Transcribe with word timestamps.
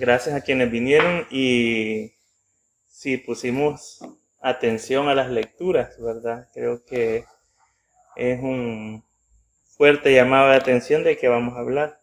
Gracias 0.00 0.34
a 0.34 0.40
quienes 0.40 0.70
vinieron 0.70 1.26
y 1.30 2.14
sí 2.88 3.18
pusimos 3.18 3.98
atención 4.40 5.10
a 5.10 5.14
las 5.14 5.28
lecturas, 5.28 6.00
¿verdad? 6.00 6.48
Creo 6.54 6.86
que 6.86 7.26
es 8.16 8.40
un 8.40 9.04
fuerte 9.76 10.14
llamado 10.14 10.48
de 10.48 10.56
atención 10.56 11.04
de 11.04 11.18
que 11.18 11.28
vamos 11.28 11.54
a 11.54 11.60
hablar. 11.60 12.00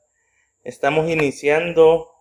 Estamos 0.63 1.10
iniciando 1.10 2.12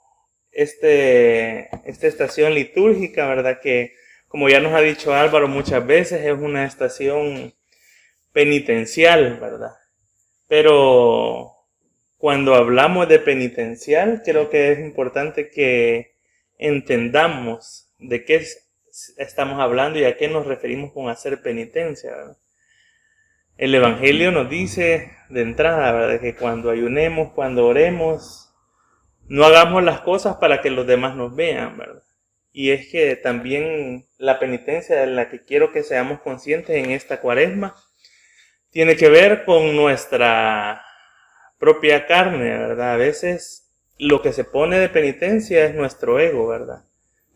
este, 0.50 1.68
esta 1.86 2.06
estación 2.06 2.54
litúrgica, 2.54 3.26
¿verdad? 3.26 3.60
Que, 3.60 3.96
como 4.28 4.48
ya 4.48 4.60
nos 4.60 4.72
ha 4.72 4.80
dicho 4.80 5.12
Álvaro 5.12 5.46
muchas 5.46 5.86
veces, 5.86 6.24
es 6.24 6.38
una 6.38 6.64
estación 6.64 7.52
penitencial, 8.32 9.38
¿verdad? 9.38 9.74
Pero 10.48 11.55
cuando 12.18 12.54
hablamos 12.54 13.08
de 13.08 13.18
penitencial, 13.18 14.22
creo 14.24 14.48
que 14.48 14.72
es 14.72 14.78
importante 14.78 15.50
que 15.50 16.14
entendamos 16.58 17.92
de 17.98 18.24
qué 18.24 18.42
estamos 19.18 19.60
hablando 19.60 19.98
y 19.98 20.04
a 20.04 20.16
qué 20.16 20.28
nos 20.28 20.46
referimos 20.46 20.92
con 20.92 21.08
hacer 21.08 21.42
penitencia. 21.42 22.12
El 23.58 23.74
Evangelio 23.74 24.32
nos 24.32 24.48
dice 24.48 25.12
de 25.28 25.42
entrada, 25.42 25.92
¿verdad? 25.92 26.20
que 26.20 26.34
cuando 26.34 26.70
ayunemos, 26.70 27.32
cuando 27.32 27.66
oremos, 27.66 28.54
no 29.28 29.44
hagamos 29.44 29.82
las 29.82 30.00
cosas 30.00 30.36
para 30.36 30.60
que 30.62 30.70
los 30.70 30.86
demás 30.86 31.16
nos 31.16 31.34
vean, 31.34 31.76
¿verdad? 31.76 32.02
Y 32.52 32.70
es 32.70 32.88
que 32.88 33.16
también 33.16 34.06
la 34.16 34.38
penitencia 34.38 34.96
de 34.96 35.08
la 35.08 35.28
que 35.28 35.42
quiero 35.42 35.72
que 35.72 35.82
seamos 35.82 36.20
conscientes 36.20 36.76
en 36.76 36.90
esta 36.90 37.20
cuaresma 37.20 37.76
tiene 38.70 38.96
que 38.96 39.10
ver 39.10 39.44
con 39.44 39.76
nuestra 39.76 40.85
propia 41.58 42.06
carne, 42.06 42.56
¿verdad? 42.58 42.94
A 42.94 42.96
veces 42.96 43.70
lo 43.98 44.22
que 44.22 44.32
se 44.32 44.44
pone 44.44 44.78
de 44.78 44.88
penitencia 44.88 45.64
es 45.64 45.74
nuestro 45.74 46.18
ego, 46.18 46.46
¿verdad? 46.46 46.84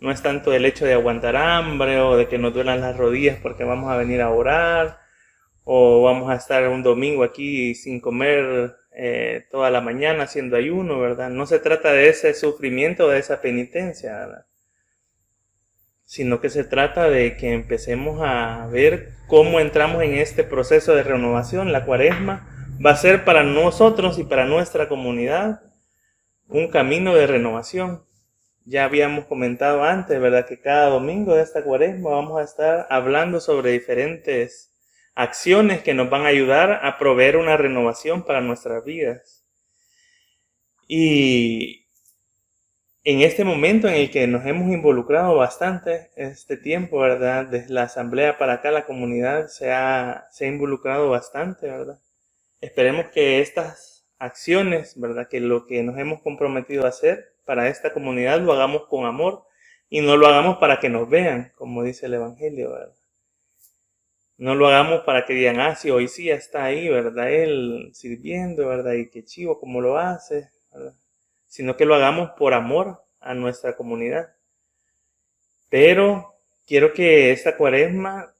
No 0.00 0.10
es 0.10 0.22
tanto 0.22 0.52
el 0.52 0.64
hecho 0.64 0.86
de 0.86 0.94
aguantar 0.94 1.36
hambre 1.36 2.00
o 2.00 2.16
de 2.16 2.28
que 2.28 2.38
nos 2.38 2.54
duelan 2.54 2.80
las 2.80 2.96
rodillas 2.96 3.38
porque 3.42 3.64
vamos 3.64 3.90
a 3.90 3.96
venir 3.96 4.22
a 4.22 4.30
orar 4.30 4.98
o 5.64 6.02
vamos 6.02 6.30
a 6.30 6.36
estar 6.36 6.66
un 6.68 6.82
domingo 6.82 7.22
aquí 7.22 7.74
sin 7.74 8.00
comer 8.00 8.76
eh, 8.92 9.46
toda 9.50 9.70
la 9.70 9.80
mañana 9.80 10.24
haciendo 10.24 10.56
ayuno, 10.56 10.98
¿verdad? 11.00 11.30
No 11.30 11.46
se 11.46 11.58
trata 11.58 11.92
de 11.92 12.08
ese 12.08 12.34
sufrimiento, 12.34 13.08
de 13.08 13.18
esa 13.18 13.40
penitencia, 13.40 14.12
¿verdad? 14.18 14.46
Sino 16.04 16.40
que 16.40 16.50
se 16.50 16.64
trata 16.64 17.08
de 17.08 17.36
que 17.36 17.52
empecemos 17.52 18.20
a 18.22 18.66
ver 18.66 19.10
cómo 19.28 19.60
entramos 19.60 20.02
en 20.02 20.14
este 20.14 20.44
proceso 20.44 20.94
de 20.94 21.04
renovación. 21.04 21.72
La 21.72 21.84
cuaresma 21.84 22.59
va 22.84 22.92
a 22.92 22.96
ser 22.96 23.24
para 23.24 23.42
nosotros 23.42 24.18
y 24.18 24.24
para 24.24 24.46
nuestra 24.46 24.88
comunidad 24.88 25.62
un 26.48 26.68
camino 26.68 27.14
de 27.14 27.26
renovación. 27.26 28.04
Ya 28.64 28.84
habíamos 28.84 29.26
comentado 29.26 29.84
antes, 29.84 30.20
¿verdad? 30.20 30.46
Que 30.46 30.60
cada 30.60 30.88
domingo 30.88 31.34
de 31.34 31.42
esta 31.42 31.62
cuaresma 31.62 32.10
vamos 32.10 32.40
a 32.40 32.44
estar 32.44 32.86
hablando 32.90 33.40
sobre 33.40 33.72
diferentes 33.72 34.72
acciones 35.14 35.82
que 35.82 35.94
nos 35.94 36.08
van 36.08 36.22
a 36.22 36.28
ayudar 36.28 36.80
a 36.84 36.98
proveer 36.98 37.36
una 37.36 37.56
renovación 37.56 38.24
para 38.24 38.40
nuestras 38.40 38.84
vidas. 38.84 39.44
Y 40.88 41.86
en 43.04 43.20
este 43.20 43.44
momento 43.44 43.88
en 43.88 43.94
el 43.94 44.10
que 44.10 44.26
nos 44.26 44.46
hemos 44.46 44.70
involucrado 44.72 45.36
bastante, 45.36 46.10
este 46.16 46.56
tiempo, 46.56 46.98
¿verdad? 47.00 47.46
Desde 47.46 47.72
la 47.72 47.84
asamblea 47.84 48.38
para 48.38 48.54
acá, 48.54 48.70
la 48.70 48.86
comunidad 48.86 49.48
se 49.48 49.72
ha, 49.72 50.26
se 50.30 50.46
ha 50.46 50.48
involucrado 50.48 51.10
bastante, 51.10 51.66
¿verdad? 51.66 51.98
Esperemos 52.60 53.06
que 53.10 53.40
estas 53.40 54.06
acciones, 54.18 54.98
¿verdad? 55.00 55.28
Que 55.28 55.40
lo 55.40 55.66
que 55.66 55.82
nos 55.82 55.98
hemos 55.98 56.20
comprometido 56.20 56.84
a 56.84 56.90
hacer 56.90 57.34
para 57.44 57.68
esta 57.68 57.92
comunidad 57.92 58.40
lo 58.40 58.52
hagamos 58.52 58.86
con 58.86 59.06
amor 59.06 59.44
y 59.88 60.02
no 60.02 60.16
lo 60.16 60.26
hagamos 60.28 60.58
para 60.58 60.78
que 60.78 60.88
nos 60.88 61.08
vean, 61.08 61.52
como 61.56 61.82
dice 61.82 62.06
el 62.06 62.14
Evangelio, 62.14 62.70
¿verdad? 62.70 62.94
No 64.36 64.54
lo 64.54 64.68
hagamos 64.68 65.00
para 65.00 65.26
que 65.26 65.34
digan, 65.34 65.60
ah, 65.60 65.74
sí, 65.74 65.90
hoy 65.90 66.06
sí 66.08 66.30
está 66.30 66.64
ahí, 66.64 66.88
¿verdad? 66.88 67.30
Él 67.30 67.90
sirviendo, 67.92 68.68
¿verdad? 68.68 68.92
Y 68.94 69.10
qué 69.10 69.24
chivo, 69.24 69.58
cómo 69.58 69.80
lo 69.80 69.98
hace, 69.98 70.50
¿verdad? 70.72 70.94
Sino 71.46 71.76
que 71.76 71.84
lo 71.84 71.94
hagamos 71.94 72.30
por 72.38 72.54
amor 72.54 73.02
a 73.20 73.34
nuestra 73.34 73.76
comunidad. 73.76 74.32
Pero 75.68 76.36
quiero 76.66 76.92
que 76.92 77.32
esta 77.32 77.56
cuaresma 77.56 78.32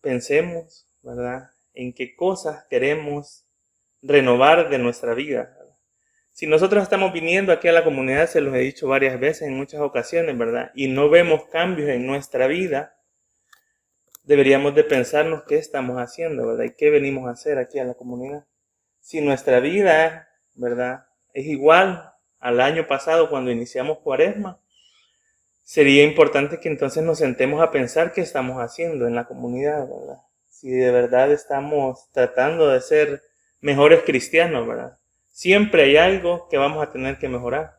pensemos, 0.00 0.86
¿verdad? 1.02 1.50
En 1.74 1.92
qué 1.92 2.14
cosas 2.14 2.64
queremos 2.70 3.43
renovar 4.04 4.68
de 4.68 4.78
nuestra 4.78 5.14
vida. 5.14 5.56
Si 6.32 6.46
nosotros 6.46 6.82
estamos 6.82 7.12
viniendo 7.12 7.52
aquí 7.52 7.68
a 7.68 7.72
la 7.72 7.84
comunidad, 7.84 8.28
se 8.28 8.40
los 8.40 8.54
he 8.54 8.58
dicho 8.58 8.88
varias 8.88 9.18
veces 9.18 9.42
en 9.42 9.56
muchas 9.56 9.80
ocasiones, 9.80 10.36
¿verdad? 10.36 10.72
Y 10.74 10.88
no 10.88 11.08
vemos 11.08 11.46
cambios 11.46 11.88
en 11.88 12.06
nuestra 12.06 12.46
vida, 12.48 12.96
deberíamos 14.24 14.74
de 14.74 14.84
pensarnos 14.84 15.44
qué 15.44 15.56
estamos 15.56 15.96
haciendo, 15.96 16.46
¿verdad? 16.46 16.64
Y 16.64 16.74
qué 16.74 16.90
venimos 16.90 17.28
a 17.28 17.32
hacer 17.32 17.58
aquí 17.58 17.78
a 17.78 17.84
la 17.84 17.94
comunidad. 17.94 18.44
Si 19.00 19.20
nuestra 19.20 19.60
vida, 19.60 20.28
¿verdad? 20.54 21.06
Es 21.32 21.46
igual 21.46 22.12
al 22.40 22.60
año 22.60 22.86
pasado 22.86 23.30
cuando 23.30 23.50
iniciamos 23.50 23.98
cuaresma, 23.98 24.58
sería 25.62 26.02
importante 26.02 26.58
que 26.58 26.68
entonces 26.68 27.02
nos 27.04 27.18
sentemos 27.18 27.62
a 27.62 27.70
pensar 27.70 28.12
qué 28.12 28.20
estamos 28.20 28.58
haciendo 28.58 29.06
en 29.06 29.14
la 29.14 29.24
comunidad, 29.24 29.88
¿verdad? 29.88 30.18
Si 30.48 30.68
de 30.70 30.90
verdad 30.90 31.30
estamos 31.30 32.10
tratando 32.12 32.68
de 32.68 32.80
ser 32.80 33.22
mejores 33.64 34.02
cristianos, 34.04 34.68
¿verdad? 34.68 34.98
Siempre 35.26 35.84
hay 35.84 35.96
algo 35.96 36.48
que 36.50 36.58
vamos 36.58 36.82
a 36.82 36.92
tener 36.92 37.18
que 37.18 37.30
mejorar. 37.30 37.78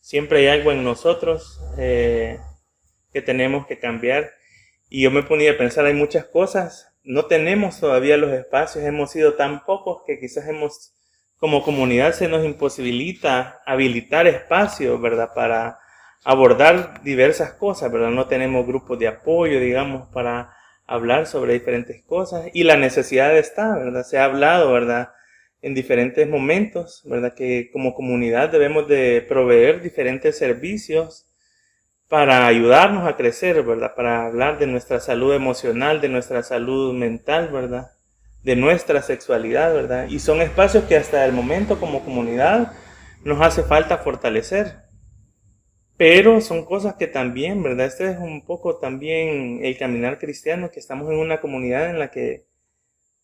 Siempre 0.00 0.40
hay 0.40 0.48
algo 0.48 0.70
en 0.70 0.84
nosotros 0.84 1.62
eh, 1.78 2.38
que 3.10 3.22
tenemos 3.22 3.66
que 3.66 3.78
cambiar 3.78 4.32
y 4.90 5.00
yo 5.02 5.10
me 5.10 5.22
ponía 5.22 5.52
a 5.52 5.56
pensar, 5.56 5.86
hay 5.86 5.94
muchas 5.94 6.26
cosas, 6.26 6.94
no 7.04 7.24
tenemos 7.24 7.80
todavía 7.80 8.18
los 8.18 8.32
espacios, 8.32 8.84
hemos 8.84 9.10
sido 9.10 9.32
tan 9.32 9.64
pocos 9.64 10.02
que 10.06 10.20
quizás 10.20 10.46
hemos, 10.46 10.92
como 11.38 11.62
comunidad 11.62 12.12
se 12.12 12.28
nos 12.28 12.44
imposibilita 12.44 13.62
habilitar 13.64 14.26
espacios, 14.26 15.00
¿verdad? 15.00 15.32
Para 15.34 15.78
abordar 16.22 17.02
diversas 17.02 17.54
cosas, 17.54 17.90
¿verdad? 17.90 18.10
No 18.10 18.26
tenemos 18.26 18.66
grupos 18.66 18.98
de 18.98 19.08
apoyo, 19.08 19.58
digamos, 19.58 20.06
para 20.08 20.54
hablar 20.86 21.26
sobre 21.26 21.54
diferentes 21.54 22.02
cosas 22.02 22.48
y 22.52 22.64
la 22.64 22.76
necesidad 22.76 23.36
está, 23.36 23.76
¿verdad? 23.76 24.04
Se 24.04 24.18
ha 24.18 24.24
hablado, 24.24 24.72
¿verdad? 24.72 25.10
En 25.62 25.74
diferentes 25.74 26.28
momentos, 26.28 27.02
¿verdad? 27.04 27.34
Que 27.34 27.70
como 27.72 27.94
comunidad 27.94 28.50
debemos 28.50 28.86
de 28.88 29.24
proveer 29.26 29.80
diferentes 29.80 30.36
servicios 30.36 31.26
para 32.08 32.46
ayudarnos 32.46 33.08
a 33.08 33.16
crecer, 33.16 33.62
¿verdad? 33.62 33.94
Para 33.96 34.26
hablar 34.26 34.58
de 34.58 34.66
nuestra 34.66 35.00
salud 35.00 35.34
emocional, 35.34 36.00
de 36.00 36.08
nuestra 36.08 36.42
salud 36.42 36.92
mental, 36.94 37.48
¿verdad? 37.50 37.92
De 38.42 38.56
nuestra 38.56 39.00
sexualidad, 39.00 39.72
¿verdad? 39.72 40.06
Y 40.08 40.18
son 40.18 40.42
espacios 40.42 40.84
que 40.84 40.96
hasta 40.96 41.24
el 41.24 41.32
momento 41.32 41.80
como 41.80 42.04
comunidad 42.04 42.72
nos 43.24 43.40
hace 43.40 43.62
falta 43.62 43.98
fortalecer. 43.98 44.83
Pero 45.96 46.40
son 46.40 46.64
cosas 46.64 46.94
que 46.94 47.06
también, 47.06 47.62
¿verdad? 47.62 47.86
Este 47.86 48.10
es 48.10 48.18
un 48.18 48.44
poco 48.44 48.78
también 48.78 49.60
el 49.62 49.78
caminar 49.78 50.18
cristiano, 50.18 50.70
que 50.70 50.80
estamos 50.80 51.10
en 51.10 51.18
una 51.18 51.40
comunidad 51.40 51.90
en 51.90 51.98
la 51.98 52.10
que 52.10 52.44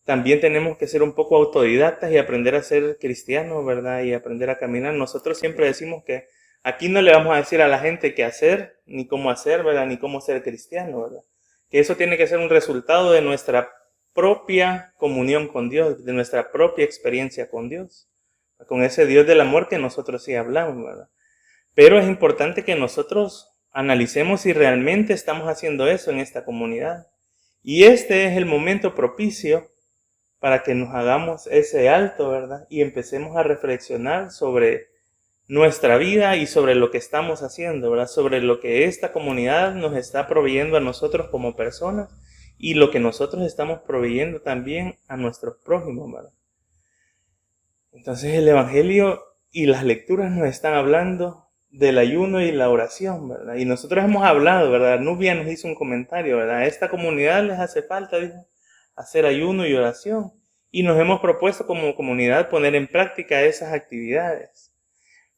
también 0.05 0.41
tenemos 0.41 0.79
que 0.79 0.87
ser 0.87 1.03
un 1.03 1.15
poco 1.15 1.37
autodidactas 1.37 2.13
y 2.13 2.19
aprender 2.19 2.55
a 2.55 2.63
ser 2.63 2.99
cristianos, 3.01 3.65
¿verdad? 3.65 4.03
Y 4.03 4.13
aprender 4.13 4.51
a 4.51 4.59
caminar. 4.59 4.95
Nosotros 4.95 5.39
siempre 5.39 5.67
decimos 5.67 6.05
que 6.05 6.27
Aquí 6.63 6.91
no 6.91 7.01
le 7.01 7.13
vamos 7.13 7.35
a 7.35 7.39
decir 7.39 7.63
a 7.63 7.69
la 7.69 7.79
gente 7.79 8.15
qué 8.15 8.23
hacer, 8.25 8.81
ni 8.85 9.07
cómo 9.07 9.31
hacer, 9.31 9.63
¿verdad? 9.63 9.87
Ni 9.87 9.97
cómo 9.97 10.21
ser 10.21 10.43
cristiano, 10.43 11.03
¿verdad? 11.03 11.23
Que 11.71 11.79
eso 11.79 11.97
tiene 11.97 12.19
que 12.19 12.27
ser 12.27 12.39
un 12.39 12.51
resultado 12.51 13.13
de 13.13 13.23
nuestra 13.23 13.73
propia 14.13 14.93
comunión 14.99 15.49
con 15.49 15.71
Dios, 15.71 16.05
de 16.05 16.13
nuestra 16.13 16.53
propia 16.53 16.85
experiencia 16.85 17.49
con 17.49 17.71
Dios, 17.71 18.11
con 18.67 18.83
ese 18.83 19.07
Dios 19.07 19.27
del 19.27 19.41
amor 19.41 19.69
que 19.69 19.79
nosotros 19.79 20.23
sí 20.23 20.35
hablamos, 20.35 20.85
¿verdad? 20.85 21.09
Pero 21.81 21.99
es 21.99 22.07
importante 22.07 22.63
que 22.63 22.77
nosotros 22.77 23.57
analicemos 23.73 24.43
si 24.43 24.53
realmente 24.53 25.15
estamos 25.15 25.49
haciendo 25.49 25.87
eso 25.87 26.11
en 26.11 26.19
esta 26.19 26.45
comunidad. 26.45 27.07
Y 27.63 27.85
este 27.85 28.27
es 28.27 28.37
el 28.37 28.45
momento 28.45 28.95
propicio 28.95 29.71
para 30.41 30.63
que 30.63 30.75
nos 30.75 30.95
hagamos 30.95 31.47
ese 31.47 31.89
alto, 31.89 32.29
¿verdad? 32.29 32.67
Y 32.69 32.83
empecemos 32.83 33.35
a 33.35 33.45
reflexionar 33.45 34.31
sobre 34.31 34.89
nuestra 35.49 35.97
vida 35.97 36.37
y 36.37 36.47
sobre 36.47 36.75
lo 36.75 36.91
que 36.91 36.99
estamos 36.99 37.43
haciendo, 37.43 37.91
¿verdad? 37.91 38.09
Sobre 38.09 38.43
lo 38.43 38.61
que 38.61 38.85
esta 38.85 39.11
comunidad 39.11 39.75
nos 39.75 39.97
está 39.97 40.27
proveyendo 40.27 40.77
a 40.77 40.81
nosotros 40.81 41.29
como 41.31 41.57
personas 41.57 42.11
y 42.59 42.75
lo 42.75 42.91
que 42.91 43.01
nosotros 43.01 43.47
estamos 43.47 43.81
proveyendo 43.87 44.43
también 44.43 44.99
a 45.09 45.17
nuestros 45.17 45.57
prójimos, 45.65 46.13
¿verdad? 46.13 46.33
Entonces 47.93 48.35
el 48.35 48.47
Evangelio 48.47 49.25
y 49.51 49.65
las 49.65 49.83
lecturas 49.83 50.31
nos 50.31 50.47
están 50.47 50.75
hablando 50.75 51.40
del 51.71 51.99
ayuno 51.99 52.41
y 52.41 52.53
la 52.53 52.69
oración, 52.69 53.29
¿verdad? 53.29 53.55
Y 53.55 53.65
nosotros 53.65 54.05
hemos 54.05 54.25
hablado, 54.25 54.71
¿verdad? 54.71 54.99
Nubia 54.99 55.35
nos 55.35 55.49
hizo 55.49 55.69
un 55.69 55.75
comentario, 55.75 56.37
¿verdad? 56.37 56.59
A 56.59 56.67
esta 56.67 56.89
comunidad 56.89 57.45
les 57.45 57.59
hace 57.59 57.83
falta, 57.83 58.19
dijo, 58.19 58.47
hacer 58.97 59.25
ayuno 59.25 59.67
y 59.67 59.75
oración. 59.75 60.33
Y 60.73 60.83
nos 60.83 61.01
hemos 61.01 61.21
propuesto 61.21 61.67
como 61.67 61.95
comunidad 61.95 62.49
poner 62.49 62.75
en 62.75 62.87
práctica 62.87 63.43
esas 63.43 63.73
actividades. 63.73 64.73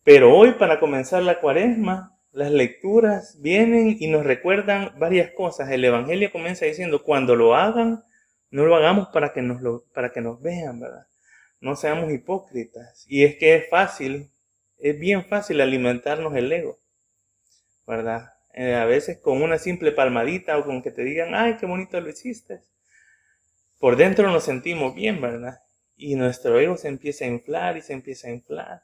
Pero 0.05 0.37
hoy 0.37 0.53
para 0.53 0.81
comenzar 0.81 1.23
la 1.23 1.41
cuaresma, 1.41 2.19
las 2.33 2.51
lecturas 2.51 3.39
vienen 3.41 3.97
y 4.01 4.09
nos 4.09 4.25
recuerdan 4.25 4.93
varias 4.99 5.31
cosas. 5.33 5.71
El 5.71 5.85
Evangelio 5.85 6.33
comienza 6.33 6.65
diciendo, 6.65 7.03
cuando 7.03 7.37
lo 7.37 7.55
hagan, 7.55 8.03
no 8.51 8.67
lo 8.67 8.75
hagamos 8.75 9.09
para 9.09 9.33
que 9.33 9.43
nos, 9.43 9.63
lo, 9.63 9.85
para 9.95 10.13
que 10.13 10.21
nos 10.21 10.41
vean, 10.41 10.81
¿verdad? 10.81 11.07
No 11.61 11.77
seamos 11.77 12.11
hipócritas. 12.11 13.05
Y 13.07 13.25
es 13.25 13.37
que 13.37 13.55
es 13.55 13.71
fácil, 13.71 14.32
es 14.83 14.99
bien 14.99 15.25
fácil 15.25 15.61
alimentarnos 15.61 16.35
el 16.35 16.53
ego, 16.53 16.81
¿verdad? 17.87 18.33
Eh, 18.53 18.75
a 18.75 18.85
veces 18.85 19.19
con 19.19 19.41
una 19.41 19.57
simple 19.57 19.93
palmadita 19.93 20.59
o 20.59 20.65
con 20.65 20.83
que 20.83 20.91
te 20.91 21.05
digan, 21.05 21.37
ay, 21.37 21.57
qué 21.57 21.67
bonito 21.67 22.01
lo 22.01 22.11
hiciste. 22.11 22.63
Por 23.79 23.95
dentro 23.95 24.29
nos 24.31 24.43
sentimos 24.43 24.93
bien, 24.93 25.21
¿verdad? 25.21 25.61
Y 25.97 26.17
nuestro 26.17 26.59
ego 26.59 26.77
se 26.77 26.89
empieza 26.89 27.25
a 27.25 27.29
inflar 27.29 27.77
y 27.77 27.83
se 27.83 27.93
empieza 27.93 28.27
a 28.27 28.33
inflar. 28.33 28.83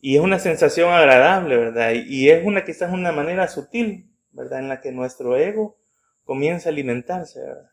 Y 0.00 0.16
es 0.16 0.22
una 0.22 0.40
sensación 0.40 0.92
agradable, 0.92 1.56
¿verdad? 1.56 1.92
Y 1.94 2.28
es 2.28 2.44
una 2.44 2.64
quizás 2.64 2.92
una 2.92 3.12
manera 3.12 3.46
sutil, 3.46 4.10
¿verdad? 4.32 4.58
En 4.58 4.68
la 4.68 4.80
que 4.80 4.90
nuestro 4.90 5.36
ego 5.36 5.78
comienza 6.24 6.68
a 6.68 6.72
alimentarse, 6.72 7.40
¿verdad? 7.40 7.70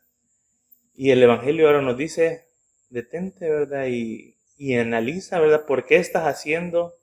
Y 0.94 1.10
el 1.10 1.20
Evangelio 1.20 1.66
ahora 1.66 1.82
nos 1.82 1.96
dice, 1.96 2.44
detente, 2.90 3.50
¿verdad? 3.50 3.86
Y, 3.88 4.38
y 4.56 4.76
analiza, 4.76 5.40
¿verdad? 5.40 5.66
¿Por 5.66 5.84
qué 5.84 5.96
estás 5.96 6.28
haciendo 6.28 6.94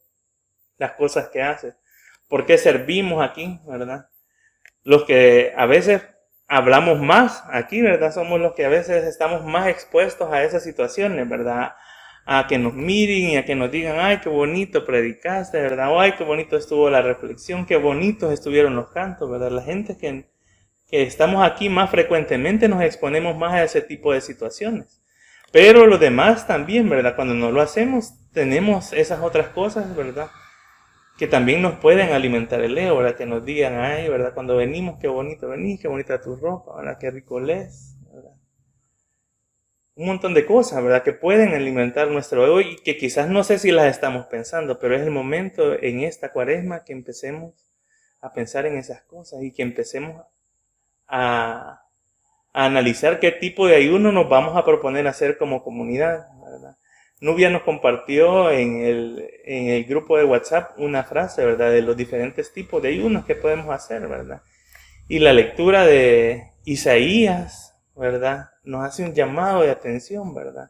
las 0.77 0.93
cosas 0.93 1.29
que 1.29 1.41
haces? 1.41 1.75
¿Por 2.27 2.45
qué 2.45 2.57
servimos 2.57 3.23
aquí, 3.23 3.59
verdad? 3.67 4.09
Los 4.83 5.03
que 5.05 5.53
a 5.55 5.65
veces 5.65 6.01
hablamos 6.47 6.99
más 6.99 7.43
aquí, 7.51 7.81
¿verdad? 7.81 8.13
Somos 8.13 8.39
los 8.39 8.53
que 8.53 8.65
a 8.65 8.69
veces 8.69 9.03
estamos 9.05 9.45
más 9.45 9.67
expuestos 9.67 10.31
a 10.31 10.43
esas 10.43 10.63
situaciones, 10.63 11.27
¿verdad? 11.27 11.73
A 12.25 12.47
que 12.47 12.57
nos 12.57 12.73
miren 12.73 13.29
y 13.31 13.37
a 13.37 13.45
que 13.45 13.55
nos 13.55 13.71
digan, 13.71 13.99
ay, 13.99 14.19
qué 14.19 14.29
bonito 14.29 14.85
predicaste, 14.85 15.61
¿verdad? 15.61 15.91
O, 15.91 15.99
ay, 15.99 16.13
qué 16.13 16.23
bonito 16.23 16.57
estuvo 16.57 16.89
la 16.89 17.01
reflexión, 17.01 17.65
qué 17.65 17.77
bonitos 17.77 18.33
estuvieron 18.33 18.75
los 18.75 18.89
cantos, 18.89 19.29
¿verdad? 19.29 19.51
La 19.51 19.61
gente 19.61 19.97
que, 19.97 20.29
que 20.89 21.03
estamos 21.03 21.45
aquí 21.45 21.69
más 21.69 21.89
frecuentemente 21.89 22.67
nos 22.67 22.81
exponemos 22.81 23.37
más 23.37 23.53
a 23.53 23.63
ese 23.63 23.81
tipo 23.81 24.13
de 24.13 24.21
situaciones. 24.21 25.01
Pero 25.51 25.85
los 25.87 25.99
demás 25.99 26.45
también, 26.45 26.89
¿verdad? 26.89 27.15
Cuando 27.15 27.33
no 27.33 27.51
lo 27.51 27.61
hacemos, 27.61 28.13
tenemos 28.33 28.91
esas 28.91 29.21
otras 29.21 29.47
cosas, 29.49 29.95
¿verdad? 29.95 30.27
Que 31.17 31.27
también 31.27 31.63
nos 31.63 31.79
pueden 31.79 32.11
alimentar 32.11 32.61
el 32.61 32.77
ego, 32.77 32.97
¿verdad? 32.97 33.17
Que 33.17 33.25
nos 33.25 33.43
digan, 33.43 33.75
ay, 33.79 34.07
¿verdad? 34.07 34.33
Cuando 34.33 34.55
venimos, 34.55 34.99
qué 34.99 35.07
bonito 35.07 35.49
venís, 35.49 35.81
qué 35.81 35.87
bonita 35.87 36.21
tu 36.21 36.35
ropa, 36.35 36.75
¿verdad? 36.77 36.97
Qué 36.99 37.09
rico 37.09 37.39
lees, 37.39 37.97
¿verdad? 38.13 38.35
Un 39.95 40.05
montón 40.05 40.35
de 40.35 40.45
cosas, 40.45 40.83
¿verdad? 40.83 41.01
Que 41.01 41.13
pueden 41.13 41.55
alimentar 41.55 42.09
nuestro 42.09 42.45
ego 42.45 42.61
y 42.61 42.75
que 42.77 42.97
quizás 42.97 43.29
no 43.29 43.43
sé 43.43 43.57
si 43.57 43.71
las 43.71 43.87
estamos 43.87 44.27
pensando, 44.27 44.79
pero 44.79 44.95
es 44.95 45.01
el 45.01 45.09
momento 45.09 45.73
en 45.81 46.01
esta 46.01 46.31
cuaresma 46.31 46.83
que 46.83 46.93
empecemos 46.93 47.53
a 48.21 48.31
pensar 48.31 48.67
en 48.67 48.77
esas 48.77 49.01
cosas 49.01 49.41
y 49.41 49.51
que 49.51 49.63
empecemos 49.63 50.23
a, 51.07 51.81
a 52.53 52.65
analizar 52.65 53.19
qué 53.19 53.31
tipo 53.31 53.65
de 53.65 53.75
ayuno 53.75 54.11
nos 54.11 54.29
vamos 54.29 54.55
a 54.55 54.63
proponer 54.63 55.07
hacer 55.07 55.39
como 55.39 55.63
comunidad. 55.63 56.27
Nubia 57.19 57.49
nos 57.49 57.63
compartió 57.63 58.51
en 58.51 58.81
el, 58.81 59.29
en 59.43 59.69
el 59.69 59.85
grupo 59.85 60.17
de 60.17 60.23
WhatsApp 60.23 60.77
una 60.77 61.03
frase, 61.03 61.43
¿verdad? 61.43 61.71
De 61.71 61.81
los 61.81 61.97
diferentes 61.97 62.53
tipos 62.53 62.81
de 62.81 62.89
ayunos 62.89 63.25
que 63.25 63.35
podemos 63.35 63.73
hacer, 63.73 64.07
¿verdad? 64.07 64.41
Y 65.07 65.19
la 65.19 65.33
lectura 65.33 65.85
de 65.85 66.51
Isaías, 66.63 67.73
¿verdad? 67.95 68.51
Nos 68.63 68.85
hace 68.85 69.03
un 69.03 69.13
llamado 69.13 69.61
de 69.61 69.71
atención, 69.71 70.33
¿verdad? 70.33 70.69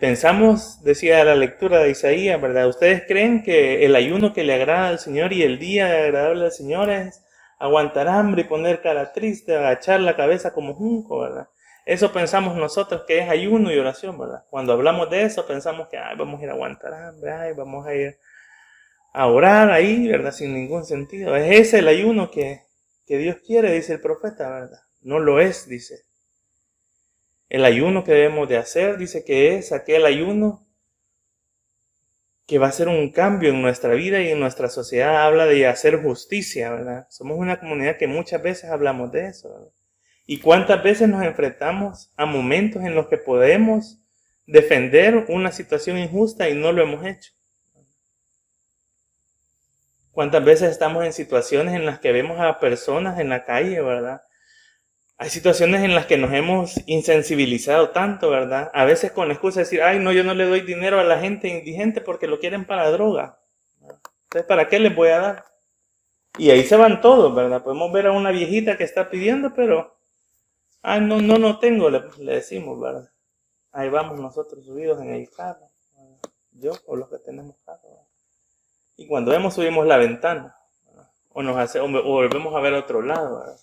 pensamos, 0.00 0.82
decía 0.82 1.22
la 1.22 1.36
lectura 1.36 1.78
de 1.78 1.90
Isaías, 1.90 2.40
¿verdad? 2.40 2.66
¿Ustedes 2.68 3.04
creen 3.06 3.44
que 3.44 3.84
el 3.84 3.94
ayuno 3.94 4.32
que 4.32 4.42
le 4.42 4.54
agrada 4.54 4.88
al 4.88 4.98
Señor 4.98 5.32
y 5.32 5.42
el 5.42 5.58
día 5.58 5.86
agradable 5.86 6.46
al 6.46 6.52
Señor 6.52 6.90
es 6.90 7.22
aguantar 7.60 8.08
hambre 8.08 8.42
y 8.42 8.44
poner 8.44 8.80
cara 8.80 9.12
triste, 9.12 9.56
agachar 9.56 10.00
la 10.00 10.16
cabeza 10.16 10.52
como 10.52 10.74
junco, 10.74 11.20
¿verdad? 11.20 11.48
Eso 11.88 12.12
pensamos 12.12 12.54
nosotros 12.54 13.04
que 13.06 13.18
es 13.18 13.30
ayuno 13.30 13.72
y 13.72 13.78
oración, 13.78 14.18
¿verdad? 14.18 14.44
Cuando 14.50 14.74
hablamos 14.74 15.08
de 15.08 15.22
eso 15.22 15.46
pensamos 15.46 15.88
que 15.88 15.96
vamos 15.96 16.38
a 16.38 16.44
ir 16.44 16.50
a 16.50 16.52
aguantar 16.52 16.92
hambre, 16.92 17.54
vamos 17.54 17.86
a 17.86 17.94
ir 17.94 18.18
a 19.14 19.26
orar 19.26 19.70
ahí, 19.70 20.06
¿verdad? 20.06 20.32
Sin 20.32 20.52
ningún 20.52 20.84
sentido. 20.84 21.34
Es 21.34 21.50
ese 21.58 21.78
el 21.78 21.88
ayuno 21.88 22.30
que, 22.30 22.60
que 23.06 23.16
Dios 23.16 23.36
quiere, 23.38 23.72
dice 23.72 23.94
el 23.94 24.02
profeta, 24.02 24.50
¿verdad? 24.50 24.80
No 25.00 25.18
lo 25.18 25.40
es, 25.40 25.66
dice. 25.66 26.02
El 27.48 27.64
ayuno 27.64 28.04
que 28.04 28.12
debemos 28.12 28.50
de 28.50 28.58
hacer, 28.58 28.98
dice 28.98 29.24
que 29.24 29.54
es 29.54 29.72
aquel 29.72 30.04
ayuno 30.04 30.66
que 32.46 32.58
va 32.58 32.66
a 32.66 32.72
ser 32.72 32.88
un 32.88 33.10
cambio 33.12 33.48
en 33.48 33.62
nuestra 33.62 33.94
vida 33.94 34.20
y 34.20 34.28
en 34.28 34.40
nuestra 34.40 34.68
sociedad. 34.68 35.24
Habla 35.24 35.46
de 35.46 35.66
hacer 35.66 36.02
justicia, 36.02 36.70
¿verdad? 36.70 37.06
Somos 37.08 37.38
una 37.38 37.58
comunidad 37.58 37.96
que 37.96 38.08
muchas 38.08 38.42
veces 38.42 38.68
hablamos 38.68 39.10
de 39.10 39.28
eso, 39.28 39.48
¿verdad? 39.48 39.77
¿Y 40.30 40.40
cuántas 40.40 40.82
veces 40.82 41.08
nos 41.08 41.24
enfrentamos 41.24 42.12
a 42.14 42.26
momentos 42.26 42.82
en 42.82 42.94
los 42.94 43.08
que 43.08 43.16
podemos 43.16 43.98
defender 44.46 45.24
una 45.28 45.50
situación 45.50 45.96
injusta 45.96 46.50
y 46.50 46.54
no 46.54 46.70
lo 46.70 46.82
hemos 46.82 47.02
hecho? 47.06 47.32
¿Cuántas 50.12 50.44
veces 50.44 50.70
estamos 50.70 51.06
en 51.06 51.14
situaciones 51.14 51.74
en 51.74 51.86
las 51.86 51.98
que 51.98 52.12
vemos 52.12 52.38
a 52.40 52.60
personas 52.60 53.18
en 53.18 53.30
la 53.30 53.46
calle, 53.46 53.80
verdad? 53.80 54.20
Hay 55.16 55.30
situaciones 55.30 55.82
en 55.82 55.94
las 55.94 56.04
que 56.04 56.18
nos 56.18 56.30
hemos 56.34 56.78
insensibilizado 56.84 57.88
tanto, 57.88 58.28
¿verdad? 58.28 58.70
A 58.74 58.84
veces 58.84 59.12
con 59.12 59.28
la 59.28 59.32
excusa 59.32 59.60
de 59.60 59.64
decir, 59.64 59.82
ay, 59.82 59.98
no, 59.98 60.12
yo 60.12 60.24
no 60.24 60.34
le 60.34 60.44
doy 60.44 60.60
dinero 60.60 61.00
a 61.00 61.04
la 61.04 61.18
gente 61.20 61.48
indigente 61.48 62.02
porque 62.02 62.26
lo 62.26 62.38
quieren 62.38 62.66
para 62.66 62.90
droga. 62.90 63.40
Entonces, 64.24 64.46
¿para 64.46 64.68
qué 64.68 64.78
les 64.78 64.94
voy 64.94 65.08
a 65.08 65.20
dar? 65.20 65.44
Y 66.36 66.50
ahí 66.50 66.64
se 66.64 66.76
van 66.76 67.00
todos, 67.00 67.34
¿verdad? 67.34 67.62
Podemos 67.62 67.90
ver 67.92 68.08
a 68.08 68.12
una 68.12 68.30
viejita 68.30 68.76
que 68.76 68.84
está 68.84 69.08
pidiendo, 69.08 69.54
pero 69.54 69.97
Ah, 70.82 71.00
no, 71.00 71.20
no, 71.20 71.38
no 71.38 71.58
tengo, 71.58 71.90
le, 71.90 72.02
decimos, 72.18 72.80
¿verdad? 72.80 73.10
Ahí 73.72 73.88
vamos 73.88 74.18
nosotros 74.20 74.64
subidos 74.64 75.00
en 75.00 75.10
el 75.10 75.30
carro, 75.30 75.70
yo 76.52 76.72
o 76.86 76.96
los 76.96 77.08
que 77.08 77.18
tenemos 77.18 77.56
carro. 77.64 78.06
Y 78.96 79.06
cuando 79.06 79.30
vemos, 79.30 79.54
subimos 79.54 79.86
la 79.86 79.96
ventana, 79.96 80.56
o, 81.30 81.42
nos 81.42 81.56
hace, 81.56 81.80
o, 81.80 81.88
volvemos 81.88 82.54
a 82.54 82.60
ver 82.60 82.74
a 82.74 82.78
otro 82.78 83.02
lado, 83.02 83.40
¿verdad? 83.40 83.60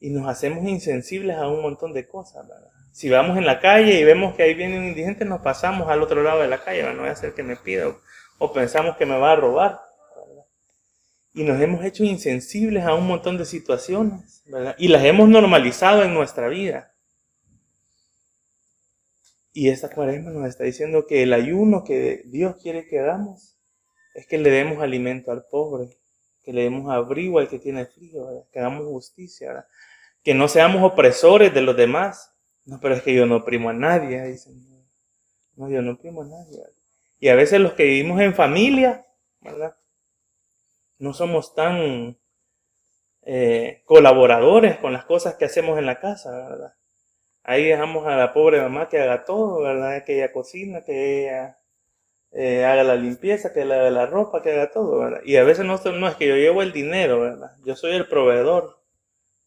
Y 0.00 0.10
nos 0.10 0.28
hacemos 0.28 0.64
insensibles 0.64 1.36
a 1.36 1.48
un 1.48 1.62
montón 1.62 1.92
de 1.92 2.06
cosas, 2.06 2.46
¿verdad? 2.46 2.70
Si 2.92 3.08
vamos 3.08 3.38
en 3.38 3.46
la 3.46 3.60
calle 3.60 3.98
y 3.98 4.04
vemos 4.04 4.34
que 4.34 4.42
ahí 4.42 4.54
viene 4.54 4.78
un 4.78 4.84
indigente, 4.84 5.24
nos 5.24 5.40
pasamos 5.40 5.88
al 5.88 6.02
otro 6.02 6.22
lado 6.22 6.40
de 6.42 6.48
la 6.48 6.62
calle, 6.62 6.82
¿verdad? 6.82 6.94
no 6.94 7.00
voy 7.00 7.08
a 7.08 7.12
hacer 7.12 7.34
que 7.34 7.42
me 7.42 7.56
pida, 7.56 7.86
o 8.38 8.52
pensamos 8.52 8.96
que 8.96 9.06
me 9.06 9.18
va 9.18 9.32
a 9.32 9.36
robar 9.36 9.80
y 11.34 11.44
nos 11.44 11.60
hemos 11.60 11.84
hecho 11.84 12.04
insensibles 12.04 12.84
a 12.84 12.94
un 12.94 13.06
montón 13.06 13.38
de 13.38 13.46
situaciones, 13.46 14.42
¿verdad? 14.46 14.74
Y 14.78 14.88
las 14.88 15.04
hemos 15.04 15.28
normalizado 15.28 16.02
en 16.02 16.12
nuestra 16.12 16.48
vida. 16.48 16.92
Y 19.54 19.68
esta 19.68 19.90
cuaresma 19.90 20.30
nos 20.30 20.48
está 20.48 20.64
diciendo 20.64 21.06
que 21.06 21.22
el 21.22 21.32
ayuno 21.32 21.84
que 21.84 22.22
Dios 22.26 22.56
quiere 22.62 22.86
que 22.86 23.00
hagamos 23.00 23.56
es 24.14 24.26
que 24.26 24.38
le 24.38 24.50
demos 24.50 24.82
alimento 24.82 25.30
al 25.30 25.44
pobre, 25.50 25.88
que 26.42 26.52
le 26.52 26.62
demos 26.62 26.90
abrigo 26.90 27.38
al 27.38 27.48
que 27.48 27.58
tiene 27.58 27.86
frío, 27.86 28.46
que 28.52 28.58
hagamos 28.58 28.84
justicia, 28.84 29.66
que 30.22 30.34
no 30.34 30.48
seamos 30.48 30.82
opresores 30.82 31.52
de 31.52 31.62
los 31.62 31.76
demás. 31.76 32.30
No, 32.64 32.78
pero 32.80 32.94
es 32.94 33.02
que 33.02 33.14
yo 33.14 33.26
no 33.26 33.36
oprimo 33.36 33.70
a 33.70 33.72
nadie, 33.72 34.22
dicen. 34.26 34.54
No, 35.56 35.68
yo 35.68 35.82
no 35.82 35.92
oprimo 35.92 36.22
a 36.22 36.26
nadie. 36.26 36.62
Y 37.18 37.28
a 37.28 37.34
veces 37.34 37.60
los 37.60 37.72
que 37.74 37.84
vivimos 37.84 38.20
en 38.20 38.34
familia, 38.34 39.04
¿verdad? 39.40 39.74
No 41.02 41.12
somos 41.12 41.52
tan 41.54 42.16
eh, 43.22 43.82
colaboradores 43.84 44.78
con 44.78 44.92
las 44.92 45.04
cosas 45.04 45.34
que 45.34 45.44
hacemos 45.46 45.76
en 45.78 45.86
la 45.86 45.98
casa, 45.98 46.30
¿verdad? 46.30 46.74
Ahí 47.44 47.64
dejamos 47.66 48.06
a 48.06 48.16
la 48.16 48.32
pobre 48.32 48.60
mamá 48.62 48.88
que 48.88 49.00
haga 49.00 49.24
todo, 49.24 49.62
¿verdad? 49.62 50.04
Que 50.04 50.16
ella 50.16 50.32
cocina, 50.32 50.82
que 50.84 51.22
ella 51.24 51.58
eh, 52.32 52.64
haga 52.64 52.84
la 52.84 52.96
limpieza, 52.96 53.52
que 53.52 53.64
lave 53.64 53.90
la 53.90 54.06
ropa, 54.06 54.42
que 54.42 54.52
haga 54.52 54.70
todo, 54.70 55.00
¿verdad? 55.00 55.22
Y 55.24 55.36
a 55.36 55.44
veces 55.44 55.66
no, 55.66 55.78
no 55.92 56.08
es 56.08 56.16
que 56.16 56.28
yo 56.28 56.36
llevo 56.36 56.62
el 56.62 56.72
dinero, 56.72 57.20
¿verdad? 57.20 57.52
Yo 57.64 57.76
soy 57.76 57.96
el 57.96 58.08
proveedor. 58.08 58.78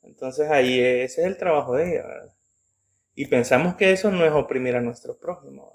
Entonces 0.03 0.49
ahí 0.51 0.79
ese 0.79 1.21
es 1.21 1.27
el 1.27 1.37
trabajo 1.37 1.75
de 1.75 1.91
ella, 1.93 2.07
¿verdad? 2.07 2.35
Y 3.15 3.27
pensamos 3.27 3.75
que 3.75 3.91
eso 3.93 4.11
no 4.11 4.25
es 4.25 4.33
oprimir 4.33 4.75
a 4.75 4.81
nuestro 4.81 5.17
prójimo. 5.17 5.74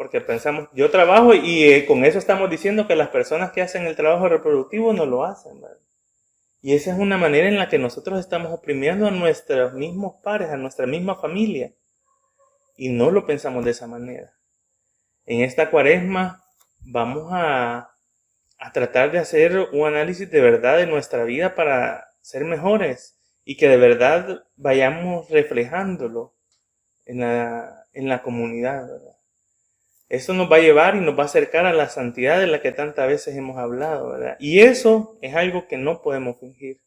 Porque 0.00 0.22
pensamos, 0.22 0.70
yo 0.72 0.90
trabajo 0.90 1.34
y 1.34 1.64
eh, 1.64 1.84
con 1.84 2.06
eso 2.06 2.18
estamos 2.18 2.48
diciendo 2.48 2.86
que 2.86 2.96
las 2.96 3.10
personas 3.10 3.52
que 3.52 3.60
hacen 3.60 3.86
el 3.86 3.96
trabajo 3.96 4.30
reproductivo 4.30 4.94
no 4.94 5.04
lo 5.04 5.26
hacen. 5.26 5.60
Y 6.62 6.72
esa 6.72 6.92
es 6.94 6.98
una 6.98 7.18
manera 7.18 7.48
en 7.48 7.58
la 7.58 7.68
que 7.68 7.76
nosotros 7.78 8.18
estamos 8.18 8.50
oprimiendo 8.50 9.06
a 9.06 9.10
nuestros 9.10 9.74
mismos 9.74 10.14
pares, 10.22 10.48
a 10.48 10.56
nuestra 10.56 10.86
misma 10.86 11.16
familia. 11.16 11.74
Y 12.78 12.88
no 12.88 13.10
lo 13.10 13.26
pensamos 13.26 13.62
de 13.62 13.72
esa 13.72 13.86
manera. 13.86 14.32
En 15.26 15.42
esta 15.42 15.70
cuaresma 15.70 16.42
vamos 16.78 17.28
a, 17.30 17.90
a 18.58 18.72
tratar 18.72 19.12
de 19.12 19.18
hacer 19.18 19.68
un 19.70 19.86
análisis 19.86 20.30
de 20.30 20.40
verdad 20.40 20.78
de 20.78 20.86
nuestra 20.86 21.24
vida 21.24 21.54
para 21.54 22.08
ser 22.22 22.46
mejores 22.46 23.18
y 23.44 23.58
que 23.58 23.68
de 23.68 23.76
verdad 23.76 24.44
vayamos 24.56 25.28
reflejándolo 25.28 26.34
en 27.04 27.20
la, 27.20 27.84
en 27.92 28.08
la 28.08 28.22
comunidad. 28.22 28.86
¿verdad? 28.86 29.09
Esto 30.10 30.34
nos 30.34 30.50
va 30.50 30.56
a 30.56 30.60
llevar 30.60 30.96
y 30.96 31.00
nos 31.00 31.16
va 31.16 31.22
a 31.22 31.26
acercar 31.26 31.66
a 31.66 31.72
la 31.72 31.88
santidad 31.88 32.40
de 32.40 32.48
la 32.48 32.60
que 32.60 32.72
tantas 32.72 33.06
veces 33.06 33.36
hemos 33.36 33.58
hablado, 33.58 34.10
¿verdad? 34.10 34.36
Y 34.40 34.60
eso 34.60 35.16
es 35.22 35.36
algo 35.36 35.68
que 35.68 35.78
no 35.78 36.02
podemos 36.02 36.40
fingir. 36.40 36.80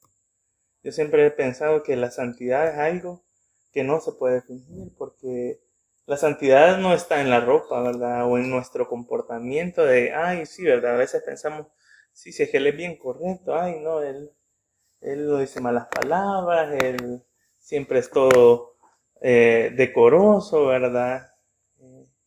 Yo 0.83 0.91
siempre 0.91 1.25
he 1.25 1.31
pensado 1.31 1.83
que 1.83 1.95
la 1.95 2.11
santidad 2.11 2.67
es 2.67 2.77
algo 2.77 3.23
que 3.71 3.85
no 3.85 4.01
se 4.01 4.11
puede 4.11 4.41
fingir 4.41 4.91
porque 4.97 5.61
la 6.05 6.17
santidad 6.17 6.77
no 6.79 6.93
está 6.93 7.21
en 7.21 7.29
la 7.29 7.39
ropa, 7.39 7.81
¿verdad? 7.81 8.29
O 8.29 8.37
en 8.37 8.49
nuestro 8.49 8.89
comportamiento 8.89 9.85
de, 9.85 10.13
ay, 10.13 10.45
sí, 10.45 10.63
¿verdad? 10.63 10.95
A 10.95 10.97
veces 10.97 11.23
pensamos, 11.23 11.67
sí, 12.11 12.33
si 12.33 12.43
es 12.43 12.49
que 12.49 12.57
él 12.57 12.67
es 12.67 12.75
bien 12.75 12.97
correcto, 12.97 13.55
ay, 13.55 13.79
no, 13.79 14.01
él, 14.01 14.31
él 14.99 15.27
no 15.27 15.37
dice 15.37 15.61
malas 15.61 15.87
palabras, 15.87 16.75
él 16.83 17.23
siempre 17.57 17.99
es 17.99 18.09
todo 18.09 18.75
eh, 19.21 19.71
decoroso, 19.77 20.67
¿verdad? 20.67 21.32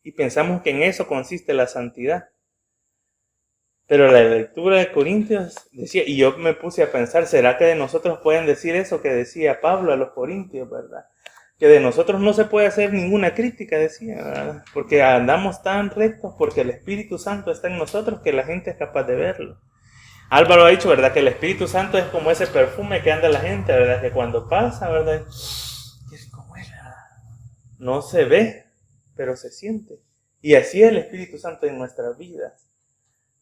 Y 0.07 0.13
pensamos 0.13 0.63
que 0.63 0.71
en 0.71 0.85
eso 0.85 1.09
consiste 1.09 1.53
la 1.53 1.67
santidad. 1.67 2.29
Pero 3.89 4.07
la 4.09 4.23
lectura 4.23 4.79
de 4.79 4.93
Corintios 4.93 5.69
decía, 5.73 6.05
y 6.07 6.17
yo 6.17 6.39
me 6.39 6.55
puse 6.55 6.85
a 6.85 6.93
pensar, 6.93 7.27
¿será 7.27 7.59
que 7.59 7.65
de 7.65 7.75
nosotros 7.75 8.21
pueden 8.23 8.47
decir 8.47 8.77
eso 8.77 9.03
que 9.03 9.09
decía 9.09 9.61
Pablo 9.61 9.93
a 9.93 9.97
los 9.97 10.11
Corintios, 10.11 10.71
verdad? 10.71 11.07
Que 11.59 11.67
de 11.67 11.81
nosotros 11.81 12.21
no 12.21 12.35
se 12.35 12.45
puede 12.45 12.69
hacer 12.69 12.93
ninguna 12.93 13.35
crítica, 13.35 13.79
decía, 13.79 14.23
¿verdad? 14.23 14.65
Porque 14.73 15.03
andamos 15.03 15.65
tan 15.65 15.91
rectos, 15.91 16.37
porque 16.39 16.61
el 16.61 16.71
Espíritu 16.71 17.19
Santo 17.19 17.51
está 17.51 17.67
en 17.67 17.77
nosotros 17.77 18.21
que 18.21 18.33
la 18.33 18.45
gente 18.45 18.71
es 18.71 18.77
capaz 18.77 19.03
de 19.09 19.17
verlo. 19.17 19.59
Álvaro 20.31 20.67
ha 20.67 20.71
dicho, 20.71 20.89
¿verdad? 20.89 21.13
Que 21.13 21.19
el 21.19 21.29
Espíritu 21.29 21.67
Santo 21.67 21.99
es 21.99 22.05
como 22.05 22.31
ese 22.31 22.47
perfume 22.47 23.03
que 23.03 23.11
anda 23.11 23.29
la 23.29 23.41
gente, 23.41 23.73
¿verdad? 23.73 24.01
Que 24.01 24.13
cuando 24.13 24.49
pasa, 24.49 24.89
¿verdad? 24.89 25.17
Es 25.17 26.31
No 27.81 28.03
se 28.03 28.25
ve, 28.25 28.66
pero 29.17 29.37
se 29.37 29.51
siente. 29.51 29.99
Y 30.41 30.55
así 30.55 30.83
es 30.83 30.91
el 30.91 30.99
Espíritu 30.99 31.39
Santo 31.39 31.67
en 31.67 31.79
nuestras 31.79 32.17
vidas. 32.17 32.71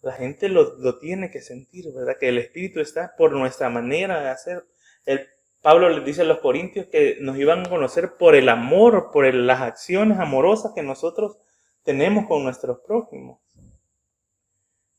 La 0.00 0.12
gente 0.12 0.49
lo, 0.49 0.99
tiene 0.99 1.31
que 1.31 1.40
sentir, 1.40 1.93
¿verdad? 1.93 2.16
Que 2.19 2.28
el 2.28 2.38
Espíritu 2.38 2.81
está 2.81 3.14
por 3.16 3.33
nuestra 3.33 3.69
manera 3.69 4.23
de 4.23 4.28
hacer. 4.28 4.64
El, 5.04 5.26
Pablo 5.62 5.88
le 5.88 6.04
dice 6.04 6.21
a 6.23 6.25
los 6.25 6.40
corintios 6.40 6.87
que 6.87 7.16
nos 7.21 7.38
iban 7.38 7.66
a 7.66 7.71
conocer 7.71 8.16
por 8.19 8.35
el 8.35 8.50
amor, 8.50 9.11
por 9.12 9.33
las 9.35 9.62
acciones 9.62 10.19
amorosas 10.19 10.73
que 10.75 10.83
nosotros 10.83 11.38
tenemos 11.83 12.26
con 12.26 12.45
nuestros 12.45 12.81
prójimos. 12.81 13.40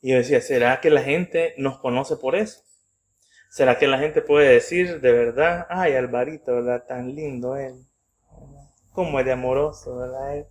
Y 0.01 0.11
yo 0.11 0.17
decía, 0.17 0.41
¿será 0.41 0.81
que 0.81 0.89
la 0.89 1.01
gente 1.01 1.53
nos 1.57 1.79
conoce 1.79 2.15
por 2.17 2.35
eso? 2.35 2.63
¿Será 3.49 3.77
que 3.77 3.87
la 3.87 3.99
gente 3.99 4.21
puede 4.21 4.53
decir 4.53 5.01
de 5.01 5.11
verdad, 5.11 5.67
ay, 5.69 5.93
Alvarito, 5.93 6.55
¿verdad? 6.55 6.83
Tan 6.87 7.13
lindo 7.13 7.55
él. 7.57 7.85
¿Cómo 8.91 9.19
es 9.19 9.25
de 9.25 9.33
amoroso, 9.33 9.97
¿verdad? 9.97 10.47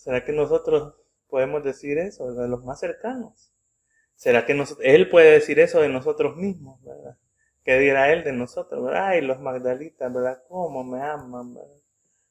¿Será 0.00 0.24
que 0.24 0.32
nosotros 0.32 0.94
podemos 1.28 1.62
decir 1.62 1.98
eso 1.98 2.32
de 2.32 2.48
los 2.48 2.64
más 2.64 2.80
cercanos? 2.80 3.52
¿Será 4.14 4.46
que 4.46 4.58
él 4.80 5.10
puede 5.10 5.32
decir 5.32 5.60
eso 5.60 5.82
de 5.82 5.90
nosotros 5.90 6.36
mismos, 6.36 6.82
verdad? 6.82 7.18
¿Qué 7.64 7.78
dirá 7.78 8.10
él 8.10 8.24
de 8.24 8.32
nosotros? 8.32 8.90
Ay, 8.94 9.20
los 9.20 9.40
Magdalitas, 9.40 10.10
¿verdad? 10.10 10.42
¿Cómo 10.48 10.84
me 10.84 11.02
aman, 11.02 11.52
verdad? 11.52 11.82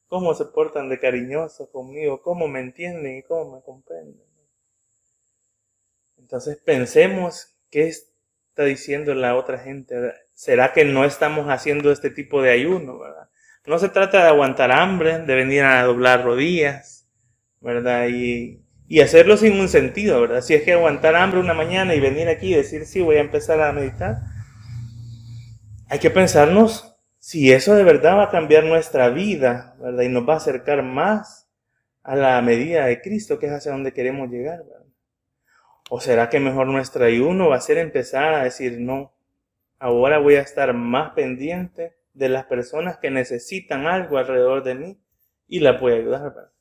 ¿Cómo 0.07 0.33
se 0.33 0.45
portan 0.45 0.89
de 0.89 0.99
cariñosos 0.99 1.69
conmigo? 1.69 2.23
¿Cómo 2.23 2.47
me 2.47 2.59
entienden 2.59 3.17
y 3.17 3.21
cómo 3.21 3.57
me 3.57 3.61
comprenden? 3.61 4.25
Entonces 6.17 6.57
pensemos 6.57 7.55
qué 7.69 7.87
está 7.87 8.63
diciendo 8.63 9.13
la 9.13 9.35
otra 9.35 9.59
gente. 9.59 9.95
¿Será 10.33 10.73
que 10.73 10.85
no 10.85 11.05
estamos 11.05 11.45
haciendo 11.49 11.91
este 11.91 12.09
tipo 12.09 12.41
de 12.41 12.49
ayuno, 12.49 12.97
verdad? 12.97 13.29
No 13.67 13.77
se 13.77 13.89
trata 13.89 14.23
de 14.23 14.29
aguantar 14.29 14.71
hambre, 14.71 15.19
de 15.19 15.35
venir 15.35 15.61
a 15.61 15.83
doblar 15.83 16.23
rodillas, 16.23 16.98
¿verdad? 17.61 18.07
Y, 18.09 18.61
y 18.87 19.01
hacerlo 19.01 19.37
sin 19.37 19.59
un 19.59 19.69
sentido, 19.69 20.21
¿verdad? 20.21 20.41
Si 20.41 20.53
es 20.53 20.63
que 20.63 20.73
aguantar 20.73 21.15
hambre 21.15 21.39
una 21.39 21.53
mañana 21.53 21.95
y 21.95 21.99
venir 21.99 22.27
aquí 22.27 22.53
y 22.53 22.57
decir, 22.57 22.85
sí, 22.85 23.01
voy 23.01 23.17
a 23.17 23.21
empezar 23.21 23.61
a 23.61 23.71
meditar, 23.71 24.17
hay 25.89 25.99
que 25.99 26.09
pensarnos 26.09 26.95
si 27.19 27.51
eso 27.51 27.75
de 27.75 27.83
verdad 27.83 28.17
va 28.17 28.23
a 28.25 28.29
cambiar 28.29 28.63
nuestra 28.63 29.09
vida, 29.09 29.75
¿verdad? 29.79 30.03
Y 30.03 30.09
nos 30.09 30.27
va 30.27 30.35
a 30.35 30.37
acercar 30.37 30.83
más 30.83 31.49
a 32.01 32.15
la 32.15 32.41
medida 32.41 32.85
de 32.85 33.01
Cristo, 33.01 33.37
que 33.37 33.47
es 33.47 33.51
hacia 33.51 33.71
donde 33.71 33.93
queremos 33.93 34.29
llegar, 34.29 34.63
¿verdad? 34.63 34.85
¿O 35.89 35.99
será 35.99 36.29
que 36.29 36.39
mejor 36.39 36.67
nuestro 36.67 37.03
ayuno 37.05 37.49
va 37.49 37.57
a 37.57 37.61
ser 37.61 37.77
empezar 37.77 38.33
a 38.33 38.43
decir, 38.43 38.79
no, 38.79 39.13
ahora 39.79 40.19
voy 40.19 40.35
a 40.35 40.41
estar 40.41 40.73
más 40.73 41.11
pendiente 41.11 41.95
de 42.13 42.29
las 42.29 42.45
personas 42.45 42.97
que 42.97 43.11
necesitan 43.11 43.85
algo 43.87 44.17
alrededor 44.17 44.63
de 44.63 44.75
mí 44.75 44.97
y 45.47 45.59
la 45.59 45.73
voy 45.73 45.93
a 45.93 45.95
ayudar, 45.95 46.33
¿verdad? 46.33 46.51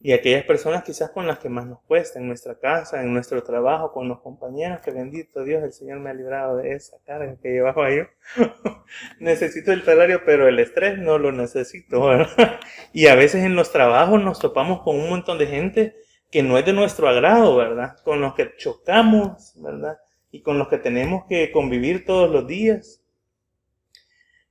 Y 0.00 0.12
aquellas 0.12 0.44
personas 0.44 0.84
quizás 0.84 1.10
con 1.10 1.26
las 1.26 1.40
que 1.40 1.48
más 1.48 1.66
nos 1.66 1.80
cuesta, 1.82 2.20
en 2.20 2.28
nuestra 2.28 2.56
casa, 2.58 3.02
en 3.02 3.12
nuestro 3.12 3.42
trabajo, 3.42 3.92
con 3.92 4.08
los 4.08 4.20
compañeros, 4.20 4.80
que 4.80 4.92
bendito 4.92 5.42
Dios, 5.42 5.62
el 5.64 5.72
Señor 5.72 5.98
me 5.98 6.10
ha 6.10 6.14
librado 6.14 6.56
de 6.56 6.72
esa 6.72 6.98
carga 7.04 7.36
que 7.42 7.48
llevaba 7.48 7.90
yo. 7.90 8.04
necesito 9.18 9.72
el 9.72 9.82
salario, 9.82 10.22
pero 10.24 10.46
el 10.46 10.60
estrés 10.60 10.98
no 10.98 11.18
lo 11.18 11.32
necesito, 11.32 12.06
¿verdad? 12.06 12.60
Y 12.92 13.08
a 13.08 13.16
veces 13.16 13.44
en 13.44 13.56
los 13.56 13.72
trabajos 13.72 14.22
nos 14.22 14.38
topamos 14.38 14.82
con 14.82 14.96
un 14.96 15.10
montón 15.10 15.36
de 15.36 15.48
gente 15.48 15.96
que 16.30 16.44
no 16.44 16.58
es 16.58 16.64
de 16.64 16.72
nuestro 16.72 17.08
agrado, 17.08 17.56
¿verdad? 17.56 17.96
Con 18.04 18.20
los 18.20 18.34
que 18.34 18.54
chocamos, 18.56 19.54
¿verdad? 19.56 19.98
Y 20.30 20.42
con 20.42 20.58
los 20.58 20.68
que 20.68 20.78
tenemos 20.78 21.24
que 21.28 21.50
convivir 21.50 22.04
todos 22.04 22.30
los 22.30 22.46
días. 22.46 23.02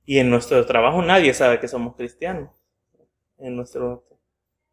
Y 0.04 0.18
en 0.18 0.28
nuestro 0.28 0.64
trabajo 0.66 1.00
nadie 1.02 1.32
sabe 1.32 1.58
que 1.58 1.68
somos 1.68 1.96
cristianos. 1.96 2.50
En 3.38 3.56
nuestro 3.56 4.04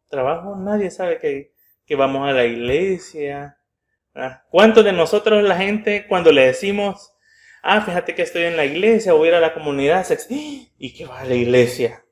trabajo 0.08 0.56
nadie 0.56 0.90
sabe 0.90 1.18
que, 1.18 1.96
vamos 1.96 2.28
a 2.28 2.32
la 2.32 2.44
iglesia. 2.44 3.58
¿Cuántos 4.50 4.84
de 4.84 4.92
nosotros 4.92 5.42
la 5.42 5.56
gente 5.56 6.06
cuando 6.08 6.32
le 6.32 6.46
decimos, 6.46 7.14
ah, 7.62 7.80
fíjate 7.82 8.14
que 8.14 8.22
estoy 8.22 8.44
en 8.44 8.56
la 8.56 8.64
iglesia, 8.64 9.12
voy 9.12 9.28
a 9.28 9.30
ir 9.32 9.34
a 9.36 9.40
la 9.40 9.54
comunidad, 9.54 10.04
se 10.04 10.18
¿y 10.30 10.94
qué 10.94 11.04
va 11.04 11.20
a 11.20 11.24
la 11.24 11.34
iglesia? 11.34 12.02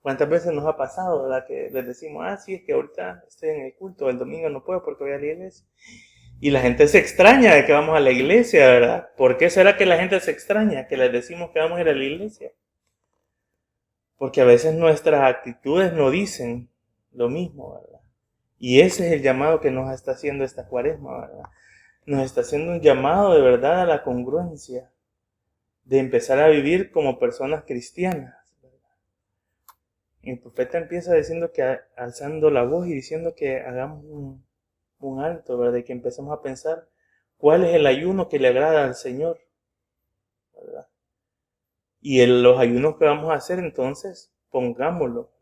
¿Cuántas 0.00 0.28
veces 0.28 0.52
nos 0.52 0.66
ha 0.66 0.76
pasado, 0.76 1.22
verdad? 1.22 1.46
Que 1.46 1.70
les 1.72 1.86
decimos, 1.86 2.24
ah, 2.26 2.36
sí, 2.36 2.54
es 2.54 2.62
que 2.64 2.74
ahorita 2.74 3.24
estoy 3.26 3.50
en 3.50 3.62
el 3.62 3.74
culto, 3.74 4.10
el 4.10 4.18
domingo 4.18 4.48
no 4.50 4.62
puedo 4.62 4.84
porque 4.84 5.04
voy 5.04 5.12
a 5.14 5.18
la 5.18 5.26
iglesia. 5.26 5.66
Y 6.40 6.50
la 6.50 6.60
gente 6.60 6.88
se 6.88 6.98
extraña 6.98 7.54
de 7.54 7.64
que 7.64 7.72
vamos 7.72 7.96
a 7.96 8.00
la 8.00 8.10
iglesia, 8.10 8.66
¿verdad? 8.66 9.08
¿Por 9.16 9.38
qué 9.38 9.48
será 9.48 9.78
que 9.78 9.86
la 9.86 9.96
gente 9.96 10.20
se 10.20 10.30
extraña 10.30 10.88
que 10.88 10.98
les 10.98 11.10
decimos 11.10 11.50
que 11.52 11.58
vamos 11.58 11.78
a 11.78 11.80
ir 11.80 11.88
a 11.88 11.94
la 11.94 12.04
iglesia? 12.04 12.52
Porque 14.16 14.42
a 14.42 14.44
veces 14.44 14.74
nuestras 14.74 15.22
actitudes 15.22 15.92
no 15.94 16.10
dicen 16.10 16.68
lo 17.14 17.28
mismo, 17.28 17.80
¿verdad? 17.80 18.00
Y 18.58 18.80
ese 18.80 19.06
es 19.06 19.12
el 19.12 19.22
llamado 19.22 19.60
que 19.60 19.70
nos 19.70 19.92
está 19.92 20.12
haciendo 20.12 20.44
esta 20.44 20.66
cuaresma, 20.66 21.20
¿verdad? 21.20 21.44
Nos 22.06 22.24
está 22.24 22.42
haciendo 22.42 22.72
un 22.72 22.80
llamado 22.80 23.34
de 23.34 23.40
verdad 23.40 23.82
a 23.82 23.86
la 23.86 24.02
congruencia, 24.02 24.90
de 25.84 25.98
empezar 25.98 26.40
a 26.40 26.48
vivir 26.48 26.90
como 26.90 27.18
personas 27.18 27.64
cristianas. 27.64 28.34
¿verdad? 28.62 28.78
El 30.22 30.38
profeta 30.38 30.78
empieza 30.78 31.14
diciendo 31.14 31.52
que 31.52 31.78
alzando 31.96 32.50
la 32.50 32.62
voz 32.62 32.86
y 32.86 32.94
diciendo 32.94 33.34
que 33.34 33.60
hagamos 33.60 34.04
un, 34.04 34.44
alto, 35.20 35.58
¿verdad? 35.58 35.78
Y 35.78 35.84
que 35.84 35.92
empecemos 35.92 36.32
a 36.32 36.40
pensar 36.40 36.88
cuál 37.36 37.64
es 37.64 37.74
el 37.74 37.86
ayuno 37.86 38.30
que 38.30 38.38
le 38.38 38.48
agrada 38.48 38.84
al 38.84 38.94
Señor, 38.94 39.38
¿verdad? 40.54 40.86
Y 42.00 42.22
en 42.22 42.42
los 42.42 42.58
ayunos 42.58 42.96
que 42.96 43.04
vamos 43.04 43.30
a 43.30 43.34
hacer, 43.34 43.58
entonces, 43.58 44.32
pongámoslo 44.50 45.33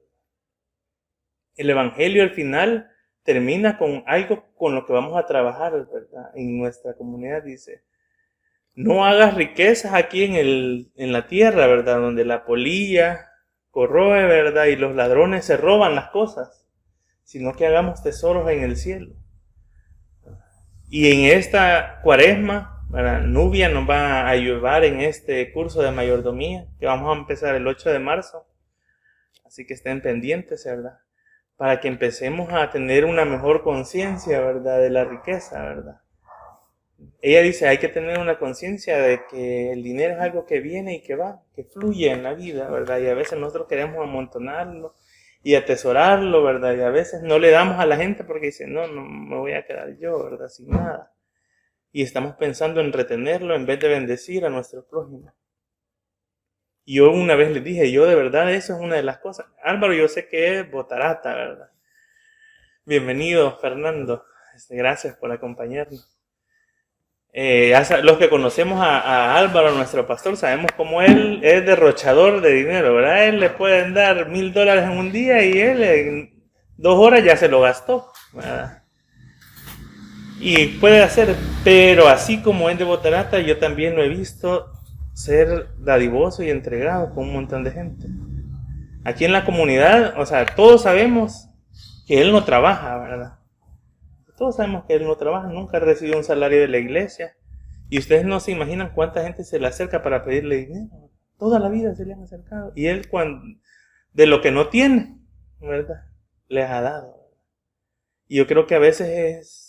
el 1.56 1.71
Evangelio 1.71 2.23
al 2.23 2.30
final 2.30 2.90
termina 3.23 3.78
con 3.78 4.02
algo 4.06 4.52
con 4.54 4.75
lo 4.75 4.87
que 4.87 4.92
vamos 4.92 5.16
a 5.16 5.26
trabajar, 5.26 5.73
¿verdad? 5.73 6.30
En 6.35 6.59
nuestra 6.59 6.94
comunidad 6.94 7.42
dice, 7.42 7.82
no 8.75 9.04
hagas 9.04 9.35
riquezas 9.35 9.94
aquí 9.94 10.25
en, 10.25 10.35
el, 10.35 10.92
en 10.97 11.12
la 11.12 11.26
tierra, 11.26 11.66
¿verdad? 11.66 12.00
Donde 12.00 12.25
la 12.25 12.44
polilla 12.44 13.28
corroe, 13.71 14.26
¿verdad? 14.26 14.66
Y 14.66 14.76
los 14.76 14.94
ladrones 14.94 15.44
se 15.44 15.56
roban 15.56 15.94
las 15.94 16.11
cosas, 16.11 16.66
sino 17.23 17.54
que 17.54 17.66
hagamos 17.66 18.02
tesoros 18.02 18.49
en 18.50 18.62
el 18.62 18.76
cielo. 18.76 19.14
Y 20.88 21.11
en 21.11 21.38
esta 21.38 22.00
cuaresma, 22.02 22.87
¿verdad? 22.90 23.23
Nubia 23.23 23.68
nos 23.68 23.88
va 23.88 24.23
a 24.23 24.28
ayudar 24.28 24.85
en 24.85 25.00
este 25.00 25.52
curso 25.52 25.80
de 25.82 25.90
mayordomía 25.90 26.66
que 26.78 26.87
vamos 26.87 27.14
a 27.14 27.18
empezar 27.18 27.54
el 27.54 27.66
8 27.66 27.90
de 27.90 27.99
marzo. 27.99 28.47
Así 29.44 29.66
que 29.66 29.75
estén 29.75 30.02
pendientes, 30.02 30.64
¿verdad? 30.64 30.99
Para 31.62 31.78
que 31.78 31.87
empecemos 31.87 32.52
a 32.52 32.71
tener 32.71 33.04
una 33.04 33.25
mejor 33.25 33.62
conciencia, 33.62 34.40
¿verdad? 34.40 34.81
De 34.81 34.90
la 34.90 35.04
riqueza, 35.04 35.62
¿verdad? 35.62 36.00
Ella 37.21 37.40
dice, 37.40 37.69
hay 37.69 37.78
que 37.78 37.87
tener 37.87 38.19
una 38.19 38.37
conciencia 38.37 38.99
de 38.99 39.21
que 39.31 39.71
el 39.71 39.85
dinero 39.85 40.14
es 40.14 40.21
algo 40.21 40.45
que 40.45 40.59
viene 40.59 40.97
y 40.97 41.02
que 41.02 41.14
va, 41.14 41.45
que 41.54 41.62
fluye 41.62 42.11
en 42.11 42.25
la 42.25 42.35
vida, 42.35 42.69
¿verdad? 42.69 42.99
Y 42.99 43.07
a 43.07 43.14
veces 43.14 43.38
nosotros 43.38 43.69
queremos 43.69 43.99
amontonarlo 43.99 44.97
y 45.45 45.54
atesorarlo, 45.54 46.42
¿verdad? 46.42 46.75
Y 46.75 46.81
a 46.81 46.90
veces 46.90 47.23
no 47.23 47.38
le 47.38 47.52
damos 47.52 47.78
a 47.78 47.87
la 47.87 47.97
gente 47.97 48.25
porque 48.25 48.47
dice, 48.47 48.66
no, 48.66 48.88
no 48.88 49.04
me 49.04 49.37
voy 49.37 49.52
a 49.52 49.64
quedar 49.64 49.97
yo, 49.99 50.21
¿verdad? 50.25 50.49
Sin 50.49 50.69
nada. 50.69 51.12
Y 51.92 52.02
estamos 52.02 52.35
pensando 52.35 52.81
en 52.81 52.92
retenerlo 52.92 53.54
en 53.54 53.66
vez 53.66 53.78
de 53.78 53.87
bendecir 53.87 54.45
a 54.45 54.50
nuestro 54.50 54.85
prójimo. 54.85 55.33
Y 56.85 56.97
yo 56.97 57.11
una 57.12 57.37
vez 57.37 57.51
le 57.53 57.61
dije, 57.61 57.93
yo 57.93 58.07
de 58.07 58.15
verdad, 58.15 58.53
eso 58.53 58.75
es 58.75 58.81
una 58.81 58.97
de 58.97 59.03
las 59.03 59.19
cosas. 59.19 59.47
Álvaro, 59.62 59.95
yo 59.95 60.09
sé 60.09 60.29
que 60.29 60.61
es 60.61 60.71
botarata, 60.71 61.35
¿verdad? 61.35 61.71
Bienvenido, 62.85 63.57
Fernando. 63.59 64.25
Este, 64.57 64.77
gracias 64.77 65.17
por 65.17 65.31
acompañarnos. 65.31 66.09
Eh, 67.33 67.73
los 68.03 68.19
que 68.19 68.29
conocemos 68.29 68.79
a, 68.83 69.37
Álvaro, 69.37 69.71
nuestro 69.73 70.07
pastor, 70.07 70.37
sabemos 70.37 70.71
cómo 70.77 71.01
él 71.01 71.41
es 71.43 71.65
derrochador 71.65 72.41
de 72.41 72.53
dinero, 72.53 72.95
¿verdad? 72.95 73.29
Él 73.29 73.41
le 73.41 73.51
pueden 73.51 73.95
dar 73.95 74.29
mil 74.29 74.53
dólares 74.53 74.85
en 74.85 74.99
un 74.99 75.12
día 75.12 75.43
y 75.43 75.59
él 75.59 75.83
en 75.83 76.43
dos 76.77 76.99
horas 76.99 77.25
ya 77.25 77.37
se 77.37 77.49
lo 77.49 77.61
gastó, 77.61 78.12
Y 80.41 80.67
puede 80.79 81.03
hacer, 81.03 81.37
pero 81.62 82.09
así 82.09 82.43
como 82.43 82.69
es 82.69 82.77
de 82.77 82.85
Botarata, 82.85 83.39
yo 83.39 83.59
también 83.59 83.95
lo 83.95 84.03
he 84.03 84.09
visto 84.09 84.72
ser 85.12 85.69
dadivoso 85.78 86.42
y 86.42 86.50
entregado 86.50 87.14
con 87.14 87.28
un 87.28 87.35
montón 87.35 87.64
de 87.64 87.71
gente. 87.73 88.09
Aquí 89.04 89.25
en 89.25 89.33
la 89.33 89.45
comunidad, 89.45 90.19
o 90.21 90.26
sea, 90.26 90.47
todos 90.47 90.83
sabemos 90.83 91.49
que 92.07 92.21
él 92.21 92.33
no 92.33 92.45
trabaja, 92.45 92.99
¿verdad? 92.99 93.38
Todos 94.37 94.57
sabemos 94.57 94.85
que 94.87 94.95
él 94.95 95.04
no 95.04 95.16
trabaja, 95.16 95.49
nunca 95.49 95.76
ha 95.76 95.81
recibido 95.81 96.19
un 96.19 96.25
salario 96.25 96.61
de 96.61 96.69
la 96.69 96.78
iglesia. 96.78 97.37
Y 97.88 97.99
ustedes 97.99 98.25
no 98.25 98.40
se 98.40 98.52
imaginan 98.52 98.92
cuánta 98.95 99.23
gente 99.23 99.45
se 99.45 99.59
le 99.59 99.66
acerca 99.66 100.02
para 100.02 100.25
pedirle 100.25 100.57
dinero. 100.57 101.11
Toda 101.38 101.59
la 101.59 101.69
vida 101.69 101.95
se 101.95 102.07
le 102.07 102.14
han 102.14 102.23
acercado. 102.23 102.73
Y 102.75 102.87
él, 102.87 103.09
de 104.12 104.26
lo 104.26 104.40
que 104.40 104.50
no 104.50 104.69
tiene, 104.69 105.19
¿verdad? 105.61 106.04
Les 106.49 106.71
ha 106.71 106.81
dado. 106.81 107.31
Y 108.28 108.37
yo 108.37 108.47
creo 108.47 108.66
que 108.66 108.76
a 108.76 108.78
veces 108.78 109.09
es, 109.09 109.62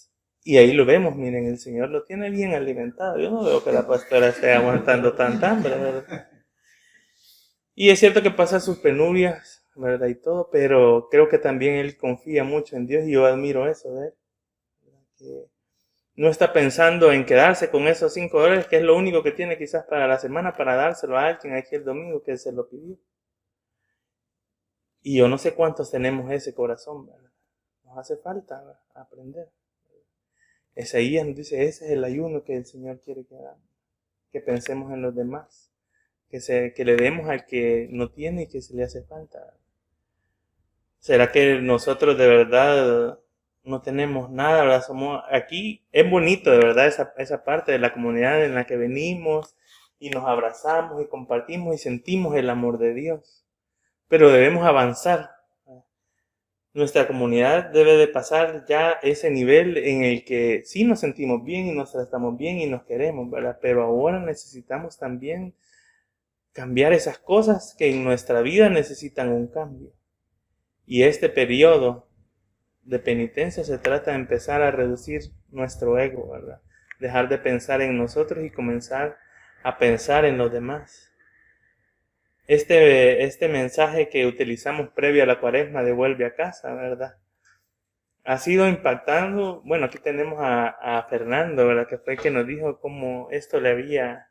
y 0.44 0.58
ahí 0.58 0.74
lo 0.74 0.86
vemos, 0.86 1.16
miren, 1.16 1.46
el 1.46 1.58
Señor 1.58 1.90
lo 1.90 2.04
tiene 2.04 2.30
bien 2.30 2.54
alimentado. 2.54 3.18
Yo 3.18 3.32
no 3.32 3.44
veo 3.44 3.64
que 3.64 3.72
la 3.72 3.88
pastora 3.88 4.30
esté 4.30 4.54
aguantando 4.54 5.14
tanta 5.14 5.52
hambre, 5.52 5.78
¿verdad? 5.78 6.30
Y 7.76 7.90
es 7.90 8.00
cierto 8.00 8.22
que 8.22 8.32
pasa 8.32 8.60
sus 8.60 8.78
penurias, 8.80 9.66
¿verdad? 9.76 10.08
Y 10.08 10.16
todo, 10.16 10.50
pero 10.52 11.08
creo 11.10 11.30
que 11.30 11.40
también 11.40 11.76
él 11.76 11.98
confía 11.98 12.44
mucho 12.44 12.76
en 12.76 12.86
Dios 12.86 13.08
y 13.08 13.12
yo 13.12 13.26
admiro 13.26 13.68
eso 13.70 13.94
de 13.94 14.08
él 14.08 14.14
no 16.16 16.30
está 16.30 16.54
pensando 16.54 17.12
en 17.12 17.26
quedarse 17.26 17.72
con 17.72 17.88
esos 17.88 18.14
cinco 18.14 18.40
dólares, 18.40 18.68
que 18.68 18.78
es 18.78 18.84
lo 18.84 18.96
único 18.96 19.24
que 19.24 19.32
tiene 19.32 19.58
quizás 19.58 19.86
para 19.86 20.08
la 20.08 20.20
semana, 20.20 20.54
para 20.54 20.76
dárselo 20.76 21.18
a 21.18 21.28
alguien 21.28 21.56
aquí 21.56 21.76
el 21.76 21.84
domingo 21.84 22.22
que 22.22 22.38
se 22.38 22.52
lo 22.52 22.70
pidió. 22.70 22.98
Y 25.02 25.18
yo 25.18 25.28
no 25.28 25.38
sé 25.38 25.54
cuántos 25.54 25.92
tenemos 25.92 26.32
ese 26.32 26.54
corazón, 26.54 27.08
¿verdad? 27.08 27.32
Nos 27.84 27.98
hace 27.98 28.18
falta 28.18 28.80
aprender. 28.94 29.50
Isaías 30.76 31.26
nos 31.26 31.36
dice, 31.36 31.66
ese 31.66 31.86
es 31.86 31.92
el 31.92 32.04
ayuno 32.04 32.44
que 32.44 32.56
el 32.56 32.66
Señor 32.66 33.00
quiere 33.02 33.26
que 33.26 33.36
hagamos, 33.36 33.62
que 34.32 34.42
pensemos 34.42 34.92
en 34.92 35.02
los 35.02 35.16
demás, 35.16 35.72
que, 36.30 36.40
se, 36.40 36.74
que 36.74 36.86
le 36.86 36.96
demos 36.96 37.30
al 37.30 37.46
que 37.46 37.88
no 37.92 38.10
tiene 38.10 38.44
y 38.44 38.48
que 38.48 38.62
se 38.62 38.76
le 38.76 38.84
hace 38.84 39.04
falta. 39.04 39.56
¿Será 41.00 41.32
que 41.32 41.60
nosotros 41.62 42.18
de 42.18 42.28
verdad 42.28 43.20
no 43.64 43.82
tenemos 43.82 44.32
nada, 44.32 44.64
¿verdad? 44.64 44.84
Somos, 44.84 45.22
aquí 45.30 45.86
es 45.92 46.10
bonito, 46.10 46.50
de 46.50 46.58
verdad, 46.58 46.88
esa, 46.88 47.14
esa 47.18 47.44
parte 47.44 47.72
de 47.72 47.80
la 47.80 47.94
comunidad 47.94 48.44
en 48.44 48.56
la 48.56 48.66
que 48.66 48.78
venimos 48.78 49.56
y 50.00 50.10
nos 50.10 50.26
abrazamos 50.26 51.02
y 51.02 51.08
compartimos 51.08 51.76
y 51.76 51.78
sentimos 51.78 52.36
el 52.36 52.50
amor 52.50 52.78
de 52.78 52.94
Dios. 52.94 53.46
Pero 54.08 54.32
debemos 54.32 54.66
avanzar. 54.66 55.33
Nuestra 56.74 57.06
comunidad 57.06 57.70
debe 57.70 57.98
de 57.98 58.08
pasar 58.08 58.66
ya 58.68 58.94
ese 59.04 59.30
nivel 59.30 59.78
en 59.78 60.04
el 60.04 60.26
que 60.26 60.64
sí 60.66 60.84
nos 60.86 61.02
sentimos 61.02 61.44
bien 61.44 61.68
y 61.68 61.72
nos 61.72 61.92
tratamos 61.92 62.36
bien 62.36 62.58
y 62.60 62.66
nos 62.66 62.84
queremos, 62.84 63.30
¿verdad? 63.30 63.60
Pero 63.62 63.84
ahora 63.84 64.20
necesitamos 64.20 64.98
también 64.98 65.54
cambiar 66.52 66.92
esas 66.94 67.20
cosas 67.20 67.76
que 67.78 67.92
en 67.92 68.04
nuestra 68.04 68.42
vida 68.42 68.70
necesitan 68.70 69.30
un 69.30 69.48
cambio. 69.48 69.94
Y 70.88 71.04
este 71.04 71.30
periodo 71.30 72.08
de 72.82 72.98
penitencia 72.98 73.64
se 73.64 73.78
trata 73.78 74.12
de 74.12 74.18
empezar 74.18 74.64
a 74.64 74.72
reducir 74.72 75.22
nuestro 75.52 76.00
ego, 76.00 76.32
¿verdad? 76.32 76.62
Dejar 77.00 77.30
de 77.30 77.38
pensar 77.38 77.82
en 77.82 77.98
nosotros 77.98 78.44
y 78.44 78.50
comenzar 78.50 79.18
a 79.64 79.78
pensar 79.78 80.26
en 80.26 80.40
los 80.40 80.52
demás. 80.52 81.13
Este, 82.48 83.24
este 83.24 83.48
mensaje 83.48 84.10
que 84.10 84.26
utilizamos 84.26 84.90
previo 84.90 85.24
a 85.24 85.26
la 85.26 85.40
cuaresma 85.40 85.84
de 85.84 85.94
vuelve 85.94 86.26
a 86.26 86.36
casa, 86.36 86.74
¿verdad? 86.74 87.18
Ha 88.26 88.38
sido 88.38 88.68
impactando, 88.68 89.62
bueno, 89.66 89.86
aquí 89.86 89.98
tenemos 89.98 90.40
a, 90.40 91.06
Fernando, 91.10 91.68
¿verdad? 91.68 91.88
Que 91.88 91.98
fue 91.98 92.14
el 92.14 92.20
que 92.20 92.32
nos 92.32 92.48
dijo 92.48 92.80
cómo 92.80 93.30
esto 93.32 93.60
le 93.60 93.70
había 93.70 94.30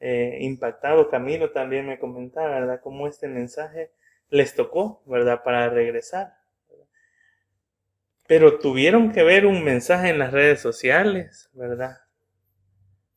eh, 0.00 0.38
impactado. 0.40 1.08
Camilo 1.10 1.50
también 1.50 1.86
me 1.86 1.98
comentaba, 1.98 2.60
¿verdad? 2.60 2.80
Cómo 2.82 3.06
este 3.06 3.28
mensaje 3.28 3.92
les 4.30 4.54
tocó, 4.54 5.02
¿verdad? 5.06 5.42
Para 5.44 5.68
regresar 5.68 6.40
pero 8.30 8.60
tuvieron 8.60 9.10
que 9.10 9.24
ver 9.24 9.44
un 9.44 9.64
mensaje 9.64 10.08
en 10.08 10.20
las 10.20 10.30
redes 10.30 10.60
sociales, 10.60 11.50
¿verdad? 11.52 11.98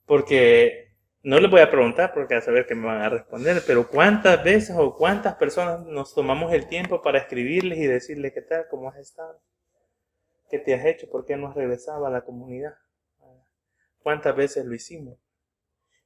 Porque 0.08 0.92
no 1.23 1.39
les 1.39 1.49
voy 1.49 1.62
a 1.62 1.71
preguntar 1.71 2.13
porque 2.13 2.36
a 2.36 2.41
saber 2.41 2.65
que 2.65 2.75
me 2.75 2.86
van 2.86 3.01
a 3.01 3.09
responder, 3.09 3.63
pero 3.65 3.88
cuántas 3.88 4.43
veces 4.43 4.75
o 4.77 4.95
cuántas 4.95 5.36
personas 5.36 5.86
nos 5.86 6.13
tomamos 6.13 6.51
el 6.51 6.67
tiempo 6.67 7.01
para 7.01 7.19
escribirles 7.19 7.79
y 7.79 7.88
decirles 7.88 8.33
qué 8.33 8.41
tal, 8.41 8.67
cómo 8.69 8.89
has 8.89 8.97
estado, 8.97 9.41
qué 10.49 10.59
te 10.59 10.73
has 10.73 10.86
hecho, 10.86 11.09
por 11.09 11.25
qué 11.25 11.38
no 11.38 11.47
has 11.47 11.55
regresado 11.55 12.05
a 12.05 12.09
la 12.09 12.21
comunidad. 12.21 12.73
¿Cuántas 13.99 14.36
veces 14.36 14.65
lo 14.65 14.75
hicimos? 14.75 15.17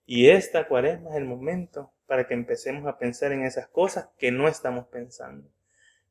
Y 0.06 0.30
esta 0.30 0.68
cuaresma 0.68 1.10
es 1.10 1.16
el 1.18 1.26
momento 1.26 1.92
para 2.06 2.28
que 2.28 2.36
empecemos 2.36 2.86
a 2.88 3.00
pensar 3.00 3.32
en 3.32 3.44
esas 3.44 3.68
cosas 3.68 4.10
que 4.20 4.32
no 4.32 4.48
estamos 4.48 4.86
pensando. 4.86 5.50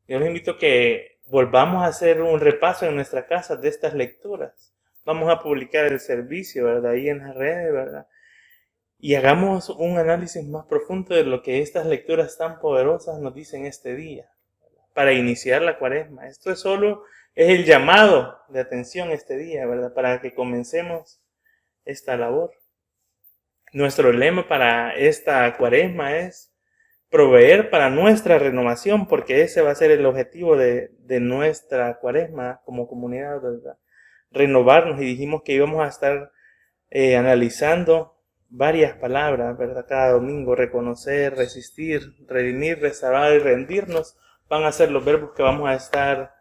Yo 0.09 0.19
les 0.19 0.27
invito 0.27 0.53
a 0.53 0.59
que 0.59 1.21
volvamos 1.29 1.85
a 1.85 1.87
hacer 1.87 2.21
un 2.23 2.40
repaso 2.40 2.87
en 2.87 2.97
nuestra 2.97 3.27
casa 3.27 3.55
de 3.55 3.69
estas 3.69 3.95
lecturas. 3.95 4.75
Vamos 5.05 5.31
a 5.31 5.38
publicar 5.38 5.87
el 5.87 6.01
servicio, 6.01 6.64
¿verdad? 6.64 6.90
Ahí 6.90 7.09
en 7.09 7.19
las 7.19 7.37
redes, 7.37 7.73
¿verdad? 7.73 8.09
Y 8.99 9.15
hagamos 9.15 9.69
un 9.69 9.99
análisis 9.99 10.47
más 10.47 10.67
profundo 10.67 11.15
de 11.15 11.25
lo 11.25 11.43
que 11.43 11.61
estas 11.61 11.87
lecturas 11.87 12.39
tan 12.39 12.59
poderosas 12.61 13.21
nos 13.21 13.35
dicen 13.35 13.67
este 13.67 13.95
día, 13.95 14.31
para 14.95 15.13
iniciar 15.13 15.63
la 15.63 15.79
cuaresma. 15.79 16.27
Esto 16.27 16.51
es 16.51 16.61
solo, 16.61 17.05
es 17.35 17.51
el 17.51 17.65
llamado 17.65 18.39
de 18.49 18.61
atención 18.61 19.11
este 19.11 19.37
día, 19.37 19.67
¿verdad? 19.67 19.93
Para 19.93 20.21
que 20.21 20.35
comencemos 20.35 21.21
esta 21.85 22.17
labor. 22.17 22.53
Nuestro 23.73 24.13
lema 24.13 24.49
para 24.49 24.95
esta 24.95 25.55
cuaresma 25.59 26.17
es 26.17 26.53
proveer 27.11 27.69
para 27.69 27.91
nuestra 27.91 28.39
renovación, 28.39 29.07
porque 29.07 29.43
ese 29.43 29.61
va 29.61 29.71
a 29.71 29.75
ser 29.75 29.91
el 29.91 30.07
objetivo 30.07 30.57
de, 30.57 30.91
nuestra 31.21 31.99
cuaresma 31.99 32.61
como 32.65 32.89
comunidad, 32.89 33.41
¿verdad? 33.41 33.77
Renovarnos 34.31 35.01
y 35.01 35.05
dijimos 35.05 35.43
que 35.43 35.53
íbamos 35.53 35.85
a 35.85 35.89
estar 35.89 36.33
eh, 36.91 37.17
analizando 37.17 38.16
varias 38.49 38.95
palabras, 38.95 39.57
¿verdad? 39.59 39.87
Cada 39.89 40.13
domingo, 40.13 40.55
reconocer, 40.55 41.35
resistir, 41.37 42.15
redimir, 42.27 42.81
restaurar 42.81 43.35
y 43.35 43.39
rendirnos, 43.39 44.17
van 44.49 44.65
a 44.65 44.73
ser 44.73 44.91
los 44.91 45.05
verbos 45.05 45.33
que 45.35 45.43
vamos 45.43 45.69
a 45.69 45.75
estar 45.75 46.35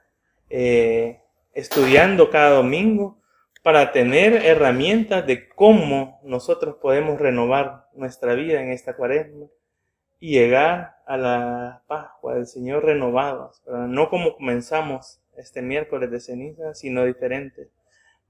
eh, 0.50 1.22
estudiando 1.54 2.30
cada 2.30 2.52
domingo 2.52 3.20
para 3.63 3.91
tener 3.91 4.46
herramientas 4.46 5.26
de 5.26 5.50
cómo 5.50 6.20
nosotros 6.24 6.76
podemos 6.82 7.20
renovar 7.20 7.88
nuestra 7.96 8.36
vida 8.36 8.62
en 8.62 8.72
esta 8.72 8.96
cuaresma 8.96 9.48
y 10.20 10.34
llegar 10.34 10.98
a 11.08 11.18
la 11.18 11.84
Pascua 11.88 12.36
del 12.36 12.46
Señor 12.46 12.86
renovados, 12.86 13.63
no 13.68 14.10
como 14.10 14.36
comenzamos 14.36 15.20
este 15.36 15.62
miércoles 15.62 16.12
de 16.12 16.20
ceniza, 16.20 16.74
sino 16.74 17.06
diferentes, 17.06 17.70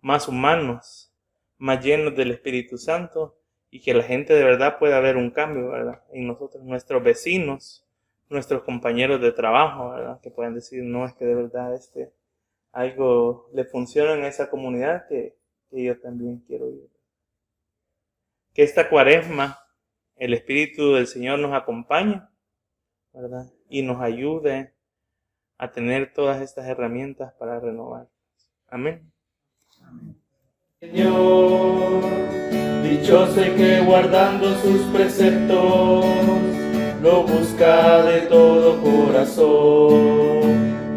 más 0.02 0.28
humanos, 0.28 1.12
más 1.58 1.84
llenos 1.84 2.16
del 2.16 2.32
Espíritu 2.32 2.78
Santo 2.78 3.36
y 3.76 3.82
que 3.82 3.94
la 3.94 4.04
gente 4.04 4.34
de 4.34 4.46
verdad 4.46 4.80
pueda 4.80 5.02
ver 5.02 5.18
un 5.18 5.32
cambio, 5.32 5.68
¿verdad? 5.68 6.02
En 6.14 6.28
nosotros, 6.28 6.64
nuestros 6.64 7.04
vecinos, 7.04 7.86
nuestros 8.30 8.64
compañeros 8.64 9.20
de 9.20 9.34
trabajo, 9.34 9.90
¿verdad? 9.90 10.22
Que 10.22 10.32
puedan 10.32 10.54
decir, 10.54 10.82
no, 10.82 11.06
es 11.06 11.14
que 11.16 11.26
de 11.26 11.36
verdad 11.36 11.76
este, 11.76 12.14
algo 12.72 13.50
le 13.54 13.66
funciona 13.66 14.14
en 14.14 14.24
esa 14.24 14.50
comunidad 14.50 15.10
que, 15.10 15.36
que 15.70 15.84
yo 15.84 16.00
también 16.00 16.40
quiero 16.48 16.70
ir. 16.70 16.90
Que 18.54 18.64
esta 18.64 18.88
cuaresma 18.88 19.60
el 20.16 20.34
Espíritu 20.34 20.94
del 20.94 21.08
Señor 21.08 21.40
nos 21.40 21.52
acompañe, 21.52 22.22
¿verdad? 23.12 23.52
Y 23.68 23.82
nos 23.82 24.00
ayude 24.00 24.74
a 25.58 25.72
tener 25.74 26.14
todas 26.14 26.42
estas 26.42 26.66
herramientas 26.66 27.34
para 27.34 27.60
renovar. 27.60 28.08
Amén. 28.70 29.12
Señor, 30.80 32.45
dichoso 32.90 33.42
que 33.58 33.82
guardando 33.82 34.58
sus 34.62 34.82
preceptos 34.94 36.06
lo 37.02 37.24
busca 37.24 38.04
de 38.04 38.22
todo 38.22 38.82
corazón. 38.82 40.42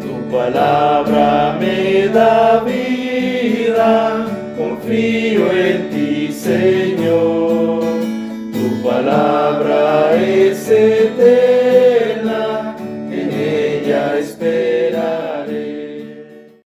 Tu 0.01 0.31
palabra 0.31 1.57
me 1.59 2.07
da 2.07 2.63
vida, 2.63 4.25
confío 4.57 5.51
en 5.51 5.89
ti, 5.89 6.31
Señor 6.31 7.49
palabra 8.89 10.15
es 10.15 10.69
eterna. 10.69 11.58